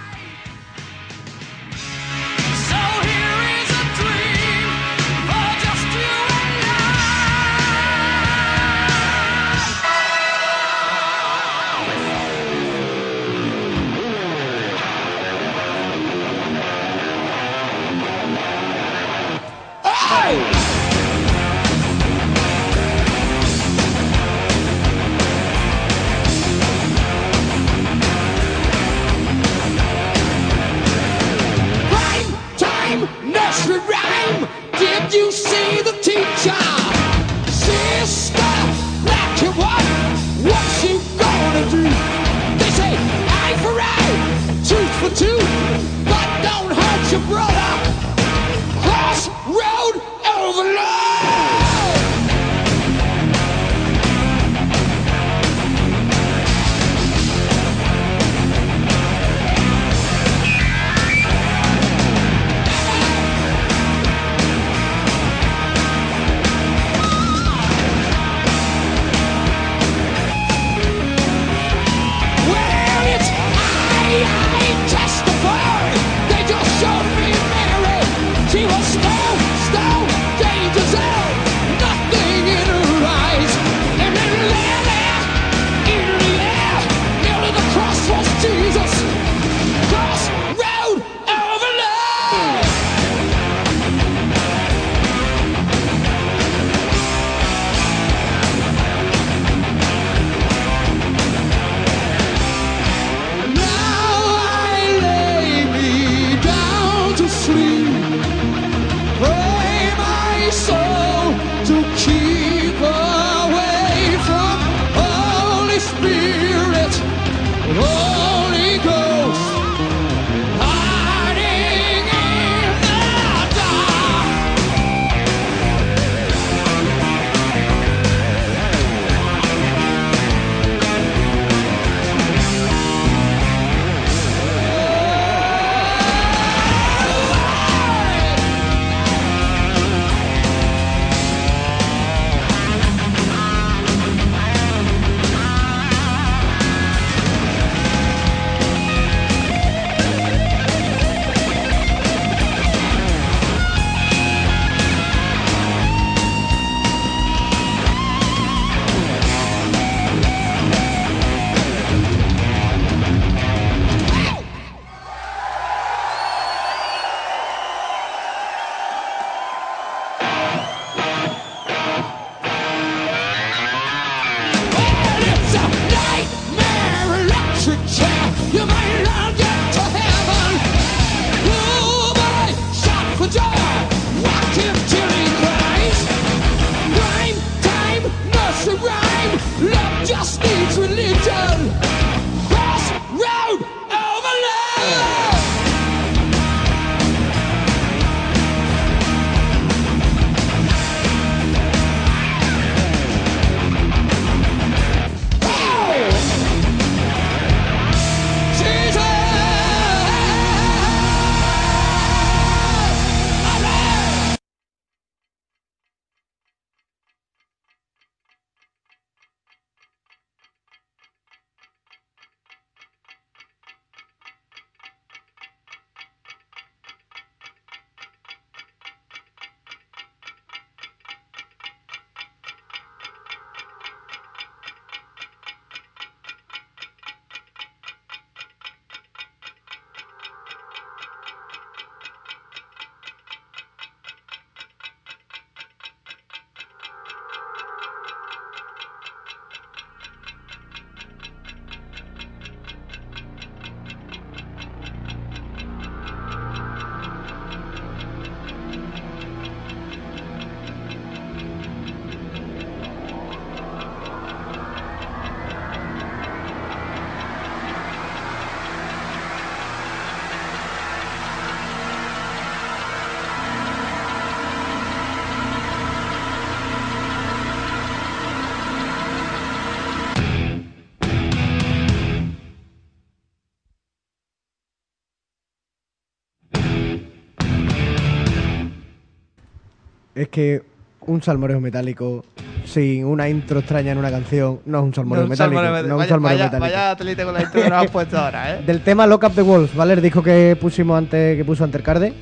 Es 290.24 290.30
que 290.30 290.62
un 291.00 291.20
salmoreo 291.22 291.60
metálico 291.60 292.24
sin 292.64 293.04
una 293.04 293.28
intro 293.28 293.58
extraña 293.58 293.92
en 293.92 293.98
una 293.98 294.10
canción 294.10 294.60
no 294.64 294.78
es 294.78 294.84
un 294.84 294.94
salmoreo 294.94 295.24
No, 295.24 295.28
metálico. 295.28 295.60
Salmoreo 295.60 295.82
no 295.82 295.86
es 295.86 295.92
un 295.92 295.98
vaya, 295.98 296.08
salmoreo 296.08 296.38
vaya, 296.38 296.44
metálico. 296.44 297.04
vaya 297.04 297.24
con 297.26 297.34
la 297.34 297.42
intro 297.42 297.62
que 297.62 297.68
nos 297.68 297.84
has 297.84 297.90
puesto 297.90 298.18
ahora, 298.18 298.54
¿eh? 298.54 298.62
Del 298.66 298.80
tema 298.80 299.06
Lock 299.06 299.24
Up 299.24 299.34
the 299.34 299.42
Wolves, 299.42 299.74
¿vale? 299.76 299.92
El 299.92 300.00
disco 300.00 300.22
que 300.22 300.56
pusimos 300.58 300.96
antes, 300.96 301.36
que 301.36 301.44
puso 301.44 301.62
Antercarde. 301.62 302.14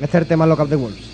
Este 0.00 0.16
es 0.16 0.22
el 0.22 0.26
tema 0.26 0.46
Lock 0.46 0.60
Up 0.60 0.68
the 0.70 0.76
Wolves. 0.76 1.04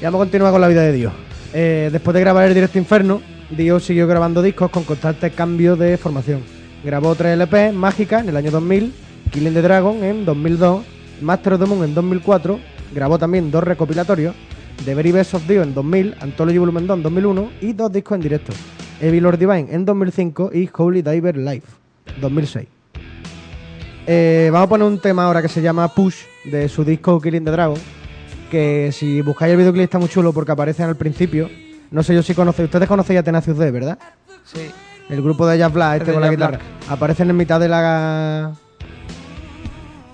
Y 0.00 0.04
vamos 0.04 0.20
a 0.20 0.24
continuar 0.24 0.52
con 0.52 0.60
la 0.62 0.68
vida 0.68 0.80
de 0.80 0.92
Dios. 0.92 1.12
Eh, 1.52 1.90
después 1.92 2.14
de 2.14 2.20
grabar 2.20 2.48
el 2.48 2.54
Directo 2.54 2.78
Inferno, 2.78 3.20
Dios 3.50 3.84
siguió 3.84 4.06
grabando 4.06 4.40
discos 4.40 4.70
con 4.70 4.84
constantes 4.84 5.34
cambios 5.34 5.78
de 5.78 5.98
formación. 5.98 6.40
Grabó 6.82 7.14
tres 7.14 7.34
LP, 7.34 7.72
Mágica 7.72 8.20
en 8.20 8.30
el 8.30 8.38
año 8.38 8.50
2000, 8.50 8.90
Killing 9.30 9.52
the 9.52 9.60
Dragon 9.60 10.02
en 10.02 10.24
2002, 10.24 10.82
Master 11.20 11.52
of 11.52 11.60
the 11.60 11.66
Moon 11.66 11.84
en 11.84 11.94
2004, 11.94 12.58
grabó 12.94 13.18
también 13.18 13.50
dos 13.50 13.62
recopilatorios, 13.62 14.34
The 14.84 14.94
Very 14.94 15.12
Best 15.12 15.34
of 15.34 15.46
Dio 15.46 15.62
en 15.62 15.74
2000, 15.74 16.16
Anthology 16.20 16.58
Volumen 16.58 16.86
2 16.86 16.96
en 16.96 17.02
2001 17.02 17.50
y 17.60 17.72
dos 17.74 17.92
discos 17.92 18.16
en 18.16 18.22
directo, 18.22 18.52
Evil 19.00 19.22
Lord 19.22 19.38
Divine 19.38 19.66
en 19.70 19.84
2005 19.84 20.50
y 20.54 20.70
Holy 20.74 21.02
Diver 21.02 21.36
Live 21.36 21.64
2006. 22.20 22.66
Eh, 24.06 24.48
vamos 24.52 24.66
a 24.66 24.68
poner 24.70 24.86
un 24.86 24.98
tema 24.98 25.26
ahora 25.26 25.42
que 25.42 25.48
se 25.48 25.60
llama 25.60 25.88
Push 25.88 26.16
de 26.44 26.68
su 26.68 26.82
disco 26.84 27.20
Killing 27.20 27.44
the 27.44 27.50
Dragon. 27.50 27.78
Que 28.50 28.90
si 28.92 29.20
buscáis 29.20 29.52
el 29.52 29.58
videoclip 29.58 29.84
está 29.84 29.98
muy 29.98 30.08
chulo 30.08 30.32
porque 30.32 30.52
aparece 30.52 30.82
al 30.82 30.96
principio. 30.96 31.48
No 31.90 32.02
sé 32.02 32.14
yo 32.14 32.22
si 32.22 32.34
conocéis. 32.34 32.66
Ustedes 32.66 32.88
conocéis 32.88 33.20
a 33.20 33.22
Tenacious 33.22 33.58
D, 33.58 33.70
¿verdad? 33.70 33.98
Sí. 34.44 34.70
El 35.08 35.22
grupo 35.22 35.46
de 35.46 35.58
Jazz 35.58 35.72
Black, 35.72 35.98
este 35.98 36.06
de 36.06 36.14
con 36.14 36.22
la 36.22 36.30
guitarra. 36.30 36.58
Aparecen 36.88 37.30
en 37.30 37.36
mitad 37.36 37.60
de 37.60 37.68
la. 37.68 38.52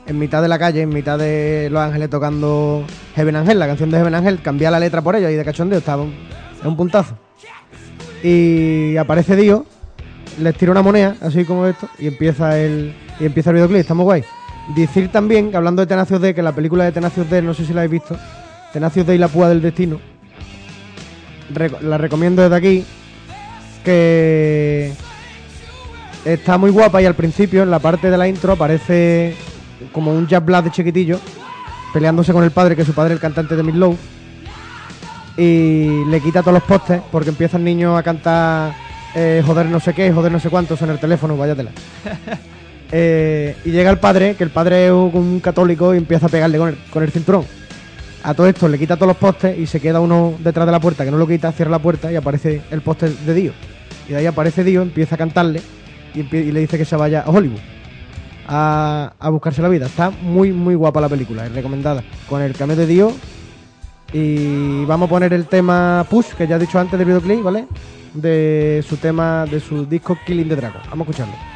En 0.07 0.19
mitad 0.19 0.41
de 0.41 0.49
la 0.49 0.59
calle, 0.59 0.83
en 0.83 0.91
mitad 0.91 1.19
de 1.19 1.69
Los 1.71 1.81
Ángeles 1.81 2.09
tocando 2.09 2.85
Heaven 3.17 3.37
Angel, 3.37 3.59
la 3.59 3.67
canción 3.67 3.91
de 3.91 3.99
Heaven 3.99 4.15
Angel. 4.15 4.41
Cambia 4.41 4.71
la 4.71 4.79
letra 4.79 5.03
por 5.03 5.17
ello 5.17 5.29
y 5.29 5.35
de 5.35 5.45
cachondeo. 5.45 5.79
Estaba 5.79 6.03
un, 6.03 6.15
un 6.65 6.77
puntazo. 6.77 7.19
Y 8.23 8.97
aparece 8.97 9.37
Dio, 9.37 9.67
les 10.41 10.57
tira 10.57 10.73
una 10.73 10.83
moneda, 10.83 11.17
así 11.21 11.45
como 11.45 11.67
esto, 11.67 11.89
y 11.99 12.07
empieza 12.07 12.59
el, 12.59 12.95
y 13.21 13.27
empieza 13.27 13.51
el 13.51 13.57
videoclip. 13.57 13.81
Está 13.81 13.95
muy 13.95 14.05
guay. 14.05 14.25
Decir 14.75 15.11
también, 15.13 15.55
hablando 15.55 15.83
de 15.83 15.87
Tenacious 15.87 16.21
D, 16.21 16.35
que 16.35 16.43
la 16.43 16.53
película 16.53 16.85
de 16.85 16.93
Tenacious 16.93 17.29
D, 17.29 17.43
no 17.43 17.53
sé 17.55 17.67
si 17.67 17.73
la 17.73 17.83
habéis 17.83 18.03
visto, 18.03 18.17
Tenacious 18.73 19.07
D 19.07 19.15
y 19.15 19.19
la 19.19 19.29
púa 19.29 19.49
del 19.49 19.63
destino, 19.63 20.01
la 21.83 21.99
recomiendo 21.99 22.43
desde 22.43 22.57
aquí, 22.57 22.85
que 23.85 24.93
está 26.25 26.59
muy 26.59 26.71
guapa 26.71 27.01
y 27.01 27.07
al 27.07 27.15
principio, 27.15 27.63
en 27.63 27.71
la 27.71 27.79
parte 27.79 28.11
de 28.11 28.17
la 28.17 28.27
intro, 28.27 28.55
aparece 28.55 29.37
como 29.93 30.13
un 30.13 30.27
Jazz 30.27 30.45
Black 30.45 30.65
de 30.65 30.71
chiquitillo, 30.71 31.21
peleándose 31.93 32.33
con 32.33 32.45
el 32.45 32.51
padre, 32.51 32.77
que 32.77 32.85
su 32.85 32.93
padre 32.93 33.15
es 33.15 33.17
el 33.17 33.21
cantante 33.21 33.57
de 33.57 33.63
Loaf, 33.63 33.97
y 35.37 36.05
le 36.07 36.21
quita 36.21 36.41
todos 36.41 36.55
los 36.55 36.63
postes 36.63 37.01
porque 37.13 37.31
empieza 37.31 37.59
el 37.59 37.65
niño 37.65 37.97
a 37.97 38.03
cantar 38.03 38.75
eh, 39.19 39.43
joder 39.47 39.65
no 39.67 39.81
sé 39.81 39.95
qué, 39.95 40.13
joder 40.13 40.31
no 40.31 40.39
sé 40.39 40.51
cuántos 40.51 40.81
en 40.83 40.91
el 40.91 40.99
teléfono, 40.99 41.37
váyatela. 41.37 41.71
Eh, 42.93 43.57
y 43.65 43.73
llega 43.73 43.91
el 43.91 43.99
padre, 43.99 44.37
que 44.37 44.45
el 44.45 44.51
padre 44.51 44.87
es 44.87 44.93
un, 44.93 45.41
católico 45.41 45.93
y 45.93 45.99
empieza 45.99 46.27
a 46.27 46.29
pegarle 46.29 46.57
con 46.57 46.69
el, 46.69 46.79
con 46.89 47.03
el 47.03 47.11
cinturón. 47.11 47.45
A 48.23 48.33
todo 48.33 48.47
esto 48.47 48.69
le 48.69 48.79
quita 48.79 48.95
todos 48.95 49.09
los 49.09 49.17
postes 49.17 49.59
y 49.59 49.67
se 49.67 49.81
queda 49.81 49.99
uno 49.99 50.35
detrás 50.39 50.67
de 50.67 50.71
la 50.71 50.79
puerta 50.79 51.05
que 51.05 51.11
no 51.11 51.19
lo 51.19 51.27
quita, 51.27 51.51
cierra 51.51 51.73
la 51.73 51.81
puerta 51.81 52.13
y 52.13 52.15
aparece 52.15 52.63
el 52.71 52.83
poste 52.83 53.09
de 53.09 53.35
Dio. 53.35 53.53
Y 54.09 54.13
de 54.13 54.19
ahí 54.19 54.27
aparece 54.27 54.63
Dio, 54.63 54.83
empieza 54.83 55.17
a 55.17 55.19
cantarle 55.19 55.63
y 56.15 56.23
le 56.23 56.61
dice 56.61 56.79
que 56.79 56.85
se 56.85 56.95
vaya 56.95 57.23
a 57.23 57.29
Hollywood 57.29 57.59
a, 58.49 59.13
buscarse 59.31 59.63
la 59.63 59.69
vida. 59.69 59.87
Está 59.87 60.11
muy, 60.11 60.53
muy 60.53 60.75
guapa 60.75 61.01
la 61.01 61.09
película, 61.09 61.47
es 61.47 61.53
recomendada. 61.53 62.03
Con 62.29 62.43
el 62.43 62.55
cameo 62.55 62.77
de 62.77 62.87
Dio. 62.87 63.13
Y 64.13 64.85
vamos 64.85 65.09
a 65.09 65.11
poner 65.11 65.33
el 65.33 65.47
tema 65.47 66.07
Push, 66.09 66.35
que 66.35 66.47
ya 66.47 66.57
he 66.57 66.59
dicho 66.59 66.79
antes 66.79 66.99
del 66.99 67.07
videoclip, 67.07 67.43
¿vale? 67.43 67.67
De 68.15 68.85
su 68.89 68.97
tema, 68.97 69.45
de 69.47 69.61
su 69.61 69.85
disco 69.85 70.17
Killing 70.27 70.49
the 70.49 70.57
Dragon. 70.57 70.81
Vamos 70.91 71.09
a 71.09 71.11
escucharlo. 71.11 71.56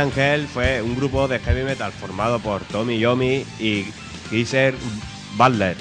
Angel 0.00 0.46
fue 0.46 0.82
un 0.82 0.96
grupo 0.96 1.28
de 1.28 1.38
heavy 1.38 1.62
metal 1.62 1.92
formado 1.92 2.38
por 2.40 2.62
Tommy 2.62 2.98
Yomi 2.98 3.44
y 3.58 3.86
Geezer 4.30 4.74
Butler, 5.36 5.76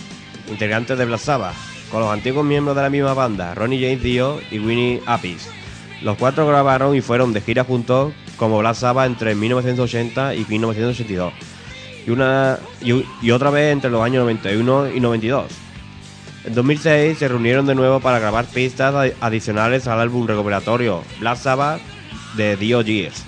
integrantes 0.49 0.97
de 0.97 1.05
Black 1.05 1.19
Sabbath, 1.19 1.55
con 1.91 2.01
los 2.01 2.11
antiguos 2.11 2.45
miembros 2.45 2.75
de 2.75 2.81
la 2.83 2.89
misma 2.89 3.13
banda, 3.13 3.55
Ronnie 3.55 3.79
James 3.81 4.03
Dio 4.03 4.39
y 4.51 4.59
Winnie 4.59 5.01
Appice. 5.05 5.49
Los 6.01 6.17
cuatro 6.17 6.47
grabaron 6.47 6.95
y 6.95 7.01
fueron 7.01 7.33
de 7.33 7.41
gira 7.41 7.63
juntos 7.63 8.13
como 8.37 8.59
Black 8.59 8.75
Sabbath 8.75 9.07
entre 9.07 9.35
1980 9.35 10.35
y 10.35 10.45
1982, 10.47 11.33
y, 12.07 12.11
una, 12.11 12.57
y, 12.81 13.31
otra 13.31 13.49
vez 13.49 13.73
entre 13.73 13.89
los 13.89 14.01
años 14.03 14.21
91 14.23 14.91
y 14.95 14.99
92. 14.99 15.45
En 16.45 16.55
2006 16.55 17.17
se 17.17 17.27
reunieron 17.27 17.65
de 17.65 17.75
nuevo 17.75 17.99
para 17.99 18.17
grabar 18.19 18.45
pistas 18.45 18.93
adi- 18.93 19.13
adicionales 19.19 19.87
al 19.87 19.99
álbum 19.99 20.25
recuperatorio 20.25 21.03
Black 21.19 21.37
Sabbath 21.37 21.81
de 22.37 22.55
Dio 22.55 22.83
Gears, 22.83 23.25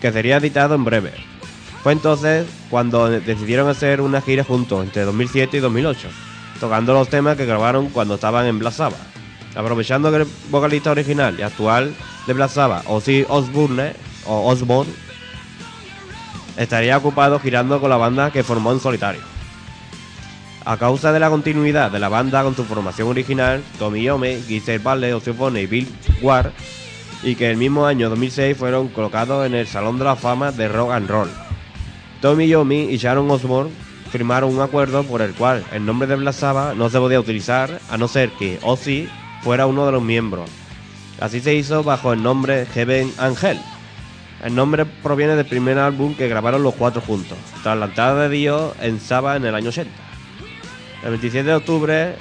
que 0.00 0.12
sería 0.12 0.36
editado 0.36 0.74
en 0.74 0.84
breve. 0.84 1.12
Fue 1.82 1.92
entonces 1.92 2.46
cuando 2.70 3.08
decidieron 3.08 3.68
hacer 3.68 4.00
una 4.00 4.20
gira 4.20 4.44
juntos 4.44 4.84
entre 4.84 5.02
2007 5.02 5.56
y 5.56 5.60
2008, 5.60 6.08
tocando 6.60 6.92
los 6.92 7.08
temas 7.08 7.36
que 7.36 7.46
grabaron 7.46 7.88
cuando 7.90 8.16
estaban 8.16 8.46
en 8.46 8.58
Black 8.58 8.74
Sabbath. 8.74 8.98
Aprovechando 9.54 10.10
que 10.10 10.18
el 10.18 10.26
vocalista 10.50 10.90
original 10.90 11.36
y 11.38 11.42
actual 11.42 11.94
de 12.26 12.32
Black 12.32 12.50
Sabbath, 12.50 12.84
Ozzy 12.86 13.24
Osbourne, 13.28 13.94
o 14.26 14.48
Osbourne, 14.48 14.92
estaría 16.56 16.96
ocupado 16.96 17.38
girando 17.40 17.80
con 17.80 17.90
la 17.90 17.96
banda 17.96 18.30
que 18.30 18.42
formó 18.42 18.72
en 18.72 18.80
solitario. 18.80 19.22
A 20.64 20.76
causa 20.76 21.12
de 21.12 21.20
la 21.20 21.30
continuidad 21.30 21.90
de 21.90 21.98
la 21.98 22.10
banda 22.10 22.42
con 22.42 22.54
su 22.54 22.64
formación 22.64 23.08
original, 23.08 23.62
Tommy 23.78 24.02
Yome, 24.02 24.42
Geezer 24.46 24.80
Butler, 24.80 25.14
Ozzy 25.14 25.30
Osbourne 25.30 25.62
y 25.62 25.66
Bill 25.66 25.88
Ward, 26.20 26.50
y 27.22 27.34
que 27.34 27.50
el 27.50 27.56
mismo 27.56 27.86
año 27.86 28.10
2006 28.10 28.56
fueron 28.56 28.88
colocados 28.88 29.46
en 29.46 29.54
el 29.54 29.66
Salón 29.66 29.98
de 29.98 30.04
la 30.04 30.16
Fama 30.16 30.52
de 30.52 30.68
Rock 30.68 30.92
and 30.92 31.08
Roll. 31.08 31.30
Tommy 32.20 32.48
Yomi 32.48 32.90
y 32.90 32.96
Sharon 32.96 33.30
Osbourne 33.30 33.70
firmaron 34.10 34.54
un 34.54 34.60
acuerdo 34.60 35.02
por 35.04 35.22
el 35.22 35.34
cual 35.34 35.64
el 35.72 35.84
nombre 35.84 36.08
de 36.08 36.16
Black 36.16 36.34
Sabbath 36.34 36.76
no 36.76 36.88
se 36.90 36.98
podía 36.98 37.20
utilizar 37.20 37.80
a 37.90 37.96
no 37.96 38.08
ser 38.08 38.30
que 38.30 38.58
Ozzy 38.62 39.08
fuera 39.42 39.66
uno 39.66 39.86
de 39.86 39.92
los 39.92 40.02
miembros. 40.02 40.48
Así 41.20 41.40
se 41.40 41.54
hizo 41.54 41.82
bajo 41.82 42.12
el 42.12 42.22
nombre 42.22 42.66
Heaven 42.66 43.12
Angel. 43.18 43.58
El 44.44 44.54
nombre 44.54 44.86
proviene 44.86 45.34
del 45.34 45.46
primer 45.46 45.78
álbum 45.78 46.14
que 46.14 46.28
grabaron 46.28 46.62
los 46.62 46.74
cuatro 46.74 47.00
juntos, 47.00 47.36
tras 47.62 47.76
la 47.76 47.86
entrada 47.86 48.28
de 48.28 48.36
Dio 48.36 48.74
en 48.80 49.00
Sabbath 49.00 49.36
en 49.36 49.46
el 49.46 49.54
año 49.54 49.70
80. 49.70 49.90
El 51.02 51.10
27 51.10 51.48
de 51.48 51.54
octubre 51.54 52.16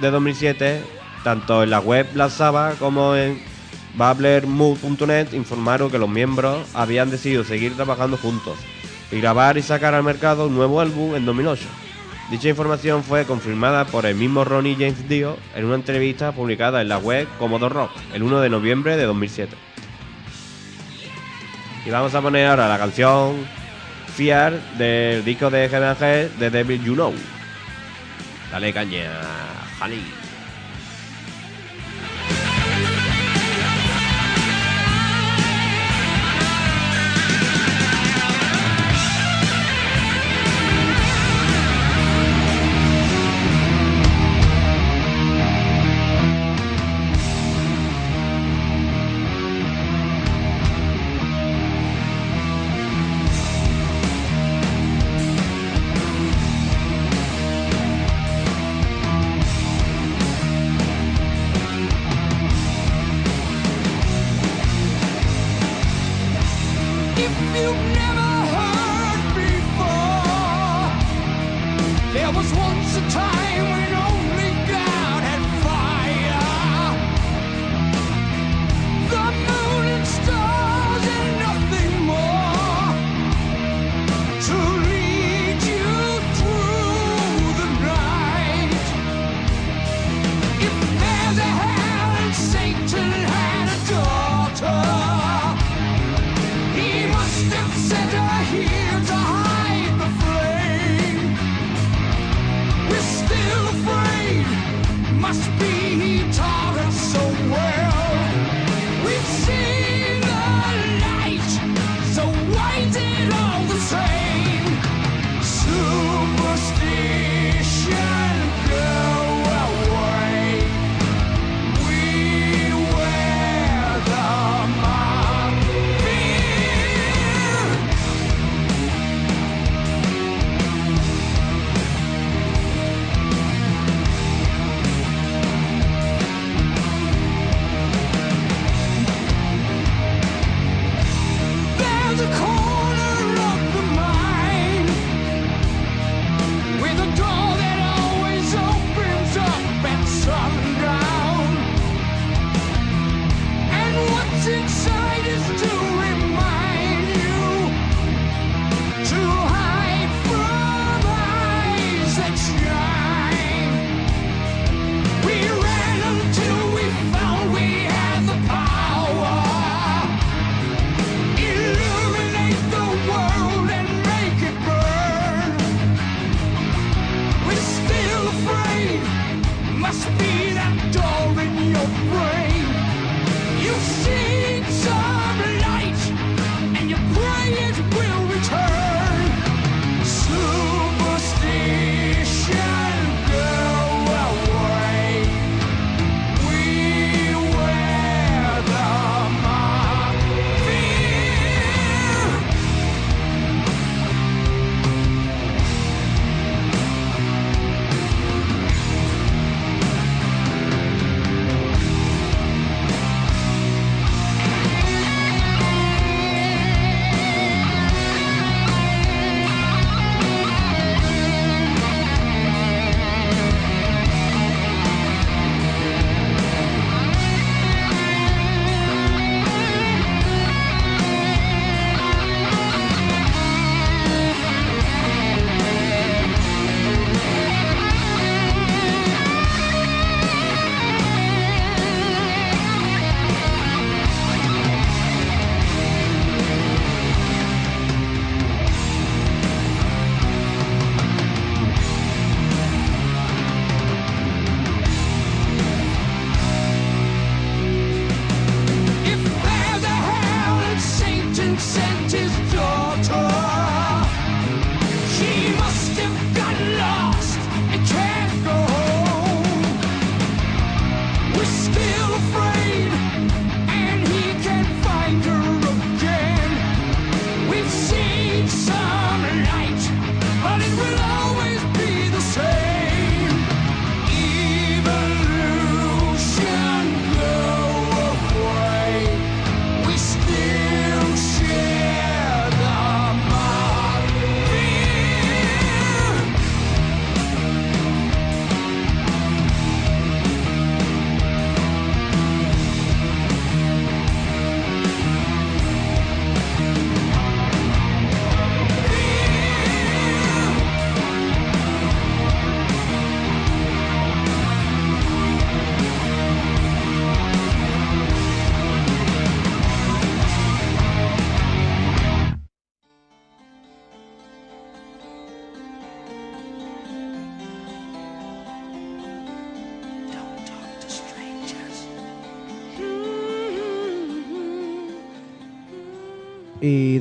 de 0.00 0.10
2007, 0.10 0.84
tanto 1.22 1.62
en 1.62 1.70
la 1.70 1.80
web 1.80 2.06
Black 2.12 2.30
Sabbath 2.30 2.78
como 2.78 3.14
en 3.14 3.49
bubblermood.net 3.94 5.32
informaron 5.32 5.90
que 5.90 5.98
los 5.98 6.08
miembros 6.08 6.66
habían 6.74 7.10
decidido 7.10 7.44
seguir 7.44 7.74
trabajando 7.74 8.16
juntos 8.16 8.58
y 9.10 9.20
grabar 9.20 9.58
y 9.58 9.62
sacar 9.62 9.94
al 9.94 10.02
mercado 10.02 10.46
un 10.46 10.54
nuevo 10.54 10.80
álbum 10.80 11.14
en 11.14 11.24
2008. 11.26 11.64
Dicha 12.30 12.48
información 12.48 13.02
fue 13.02 13.24
confirmada 13.24 13.84
por 13.86 14.06
el 14.06 14.14
mismo 14.14 14.44
Ronnie 14.44 14.76
James 14.76 15.08
Dio 15.08 15.36
en 15.56 15.64
una 15.64 15.74
entrevista 15.74 16.30
publicada 16.30 16.80
en 16.80 16.88
la 16.88 16.98
web 16.98 17.26
Commodore 17.38 17.74
Rock 17.74 17.90
el 18.14 18.22
1 18.22 18.40
de 18.40 18.50
noviembre 18.50 18.96
de 18.96 19.04
2007. 19.04 19.56
Y 21.84 21.90
vamos 21.90 22.14
a 22.14 22.20
poner 22.20 22.46
ahora 22.46 22.68
la 22.68 22.78
canción 22.78 23.36
Fear 24.14 24.60
del 24.76 25.24
disco 25.24 25.50
de 25.50 25.68
Heaven 25.68 26.38
de 26.38 26.50
Devil 26.50 26.84
You 26.84 26.94
Know. 26.94 27.14
Dale 28.52 28.72
caña, 28.72 29.10
Jali. 29.78 30.19
He 97.40 98.19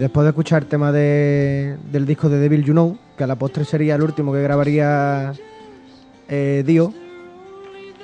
después 0.10 0.24
de 0.26 0.30
escuchar 0.30 0.64
el 0.64 0.68
tema 0.68 0.92
de- 0.92 1.78
del 1.92 2.08
disco 2.08 2.30
de 2.30 2.40
Devil 2.40 2.64
You 2.64 2.74
Know, 2.74 2.98
que 3.16 3.24
a 3.26 3.28
la 3.28 3.36
postre 3.36 3.64
sería 3.64 3.94
el 3.94 4.02
último 4.02 4.34
que 4.34 4.42
grabaría 4.42 5.34
eh, 6.28 6.64
Dio, 6.66 6.92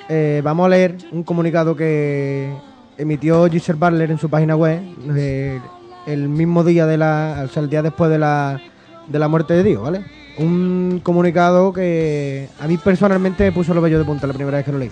eh, 0.08 0.40
vamos 0.44 0.66
a 0.66 0.68
leer 0.68 0.96
un 1.10 1.24
comunicado 1.24 1.74
que 1.74 2.48
emitió 2.96 3.46
Giselle 3.50 3.78
Butler 3.78 4.10
en 4.12 4.18
su 4.18 4.28
página 4.30 4.54
web 4.54 4.80
eh, 5.16 5.60
el 6.06 6.28
mismo 6.28 6.62
día 6.62 6.86
de 6.86 6.96
la, 6.96 7.42
o 7.44 7.48
sea, 7.48 7.62
el 7.64 7.68
día 7.70 7.82
después 7.82 8.08
de 8.08 8.18
la, 8.20 8.60
de 9.08 9.18
la 9.18 9.26
muerte 9.26 9.54
de 9.54 9.64
Dio, 9.64 9.82
¿vale? 9.82 10.04
Un 10.38 11.00
comunicado 11.02 11.72
que 11.72 12.48
a 12.60 12.68
mí 12.68 12.76
personalmente 12.78 13.42
me 13.44 13.50
puso 13.52 13.74
los 13.74 13.82
vellos 13.82 13.98
de 13.98 14.04
punta 14.04 14.28
la 14.28 14.32
primera 14.34 14.58
vez 14.58 14.64
que 14.64 14.70
lo 14.72 14.78
leí. 14.78 14.90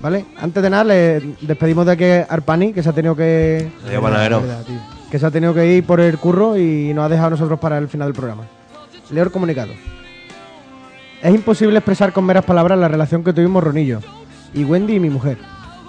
¿Vale? 0.00 0.24
Antes 0.40 0.62
de 0.62 0.70
nada, 0.70 0.84
le 0.84 1.20
despedimos 1.40 1.84
de 1.84 1.92
aquí 1.92 2.04
a 2.04 2.22
Arpani, 2.32 2.72
que 2.72 2.84
se 2.84 2.88
ha 2.88 2.92
tenido 2.92 3.16
que, 3.16 3.68
Adiós. 4.52 4.97
Que 5.10 5.18
se 5.18 5.26
ha 5.26 5.30
tenido 5.30 5.54
que 5.54 5.66
ir 5.66 5.84
por 5.84 6.00
el 6.00 6.18
curro 6.18 6.56
y 6.56 6.92
nos 6.94 7.04
ha 7.04 7.08
dejado 7.08 7.28
a 7.28 7.30
nosotros 7.30 7.58
para 7.58 7.78
el 7.78 7.88
final 7.88 8.08
del 8.08 8.16
programa. 8.16 8.44
Leo 9.10 9.24
el 9.24 9.30
comunicado. 9.30 9.72
Es 11.22 11.34
imposible 11.34 11.78
expresar 11.78 12.12
con 12.12 12.24
meras 12.24 12.44
palabras 12.44 12.78
la 12.78 12.88
relación 12.88 13.24
que 13.24 13.32
tuvimos 13.32 13.64
Ronillo 13.64 14.00
y 14.54 14.64
Wendy 14.64 14.94
y 14.94 15.00
mi 15.00 15.10
mujer. 15.10 15.38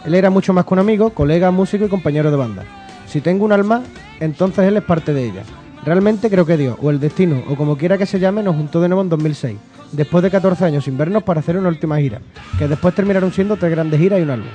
Él 0.05 0.15
era 0.15 0.29
mucho 0.29 0.53
más 0.53 0.65
que 0.65 0.73
un 0.73 0.79
amigo, 0.79 1.11
colega, 1.11 1.51
músico 1.51 1.85
y 1.85 1.89
compañero 1.89 2.31
de 2.31 2.37
banda. 2.37 2.63
Si 3.07 3.21
tengo 3.21 3.45
un 3.45 3.51
alma, 3.51 3.83
entonces 4.19 4.65
él 4.65 4.77
es 4.77 4.83
parte 4.83 5.13
de 5.13 5.25
ella. 5.25 5.43
Realmente 5.83 6.29
creo 6.29 6.45
que 6.45 6.57
Dios, 6.57 6.77
o 6.81 6.89
el 6.89 6.99
destino, 6.99 7.43
o 7.47 7.55
como 7.55 7.77
quiera 7.77 7.97
que 7.97 8.05
se 8.05 8.19
llame, 8.19 8.43
nos 8.43 8.55
juntó 8.55 8.81
de 8.81 8.89
nuevo 8.89 9.01
en 9.01 9.09
2006, 9.09 9.57
después 9.91 10.23
de 10.23 10.29
14 10.29 10.65
años 10.65 10.83
sin 10.83 10.97
vernos 10.97 11.23
para 11.23 11.39
hacer 11.39 11.57
una 11.57 11.69
última 11.69 11.97
gira, 11.97 12.21
que 12.57 12.67
después 12.67 12.93
terminaron 12.93 13.31
siendo 13.31 13.55
tres 13.55 13.71
grandes 13.71 13.99
giras 13.99 14.19
y 14.19 14.23
un 14.23 14.29
álbum. 14.31 14.49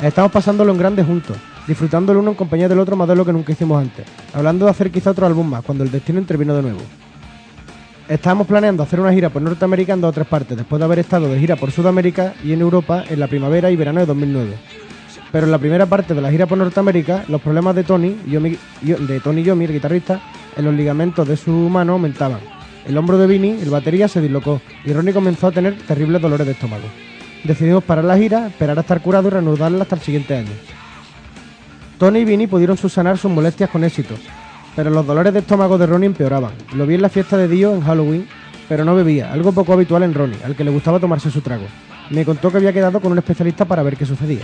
Estamos 0.00 0.32
pasándolo 0.32 0.72
en 0.72 0.78
grande 0.78 1.04
juntos, 1.04 1.36
disfrutando 1.66 2.12
el 2.12 2.18
uno 2.18 2.30
en 2.30 2.36
compañía 2.36 2.68
del 2.68 2.78
otro 2.78 2.96
más 2.96 3.08
de 3.08 3.16
lo 3.16 3.24
que 3.24 3.32
nunca 3.32 3.52
hicimos 3.52 3.80
antes, 3.80 4.04
hablando 4.32 4.64
de 4.66 4.70
hacer 4.70 4.90
quizá 4.90 5.10
otro 5.10 5.26
álbum 5.26 5.48
más, 5.48 5.64
cuando 5.64 5.84
el 5.84 5.90
destino 5.90 6.18
intervino 6.18 6.54
de 6.54 6.62
nuevo. 6.62 6.80
Estábamos 8.08 8.46
planeando 8.46 8.82
hacer 8.82 9.00
una 9.00 9.12
gira 9.12 9.30
por 9.30 9.40
Norteamérica 9.40 9.94
en 9.94 10.00
dos 10.02 10.10
o 10.10 10.12
tres 10.12 10.26
partes, 10.26 10.56
después 10.58 10.78
de 10.78 10.84
haber 10.84 10.98
estado 10.98 11.26
de 11.28 11.38
gira 11.40 11.56
por 11.56 11.70
Sudamérica 11.70 12.34
y 12.44 12.52
en 12.52 12.60
Europa 12.60 13.02
en 13.08 13.18
la 13.18 13.28
primavera 13.28 13.70
y 13.70 13.76
verano 13.76 14.00
de 14.00 14.06
2009. 14.06 14.54
Pero 15.32 15.46
en 15.46 15.50
la 15.52 15.58
primera 15.58 15.86
parte 15.86 16.12
de 16.14 16.20
la 16.20 16.30
gira 16.30 16.46
por 16.46 16.58
Norteamérica, 16.58 17.24
los 17.28 17.40
problemas 17.40 17.74
de 17.74 17.82
Tony, 17.84 18.14
Yomi- 18.28 18.58
Yo- 18.82 18.98
de 18.98 19.20
Tony 19.20 19.42
Yomi, 19.42 19.64
el 19.64 19.72
guitarrista, 19.72 20.20
en 20.56 20.64
los 20.66 20.74
ligamentos 20.74 21.26
de 21.26 21.36
su 21.36 21.50
mano 21.50 21.94
aumentaban. 21.94 22.40
El 22.86 22.98
hombro 22.98 23.16
de 23.16 23.26
Vinny, 23.26 23.52
el 23.62 23.70
batería, 23.70 24.06
se 24.06 24.20
dislocó 24.20 24.60
y 24.84 24.92
Ronnie 24.92 25.14
comenzó 25.14 25.46
a 25.46 25.52
tener 25.52 25.74
terribles 25.78 26.20
dolores 26.20 26.46
de 26.46 26.52
estómago. 26.52 26.84
Decidimos 27.42 27.82
parar 27.84 28.04
la 28.04 28.18
gira, 28.18 28.46
esperar 28.48 28.76
a 28.76 28.82
estar 28.82 29.00
curado 29.00 29.28
y 29.28 29.30
reanudarla 29.30 29.82
hasta 29.82 29.96
el 29.96 30.02
siguiente 30.02 30.36
año. 30.36 30.50
Tony 32.04 32.18
y 32.18 32.24
Vinny 32.26 32.46
pudieron 32.46 32.76
subsanar 32.76 33.16
sus 33.16 33.30
molestias 33.30 33.70
con 33.70 33.82
éxito, 33.82 34.14
pero 34.76 34.90
los 34.90 35.06
dolores 35.06 35.32
de 35.32 35.38
estómago 35.38 35.78
de 35.78 35.86
Ronnie 35.86 36.08
empeoraban. 36.08 36.52
Lo 36.74 36.86
vi 36.86 36.96
en 36.96 37.00
la 37.00 37.08
fiesta 37.08 37.38
de 37.38 37.48
Dio 37.48 37.74
en 37.74 37.80
Halloween, 37.80 38.28
pero 38.68 38.84
no 38.84 38.94
bebía, 38.94 39.32
algo 39.32 39.52
poco 39.52 39.72
habitual 39.72 40.02
en 40.02 40.12
Ronnie, 40.12 40.36
al 40.44 40.54
que 40.54 40.64
le 40.64 40.70
gustaba 40.70 41.00
tomarse 41.00 41.30
su 41.30 41.40
trago. 41.40 41.64
Me 42.10 42.26
contó 42.26 42.50
que 42.50 42.58
había 42.58 42.74
quedado 42.74 43.00
con 43.00 43.10
un 43.10 43.16
especialista 43.16 43.64
para 43.64 43.82
ver 43.82 43.96
qué 43.96 44.04
sucedía. 44.04 44.42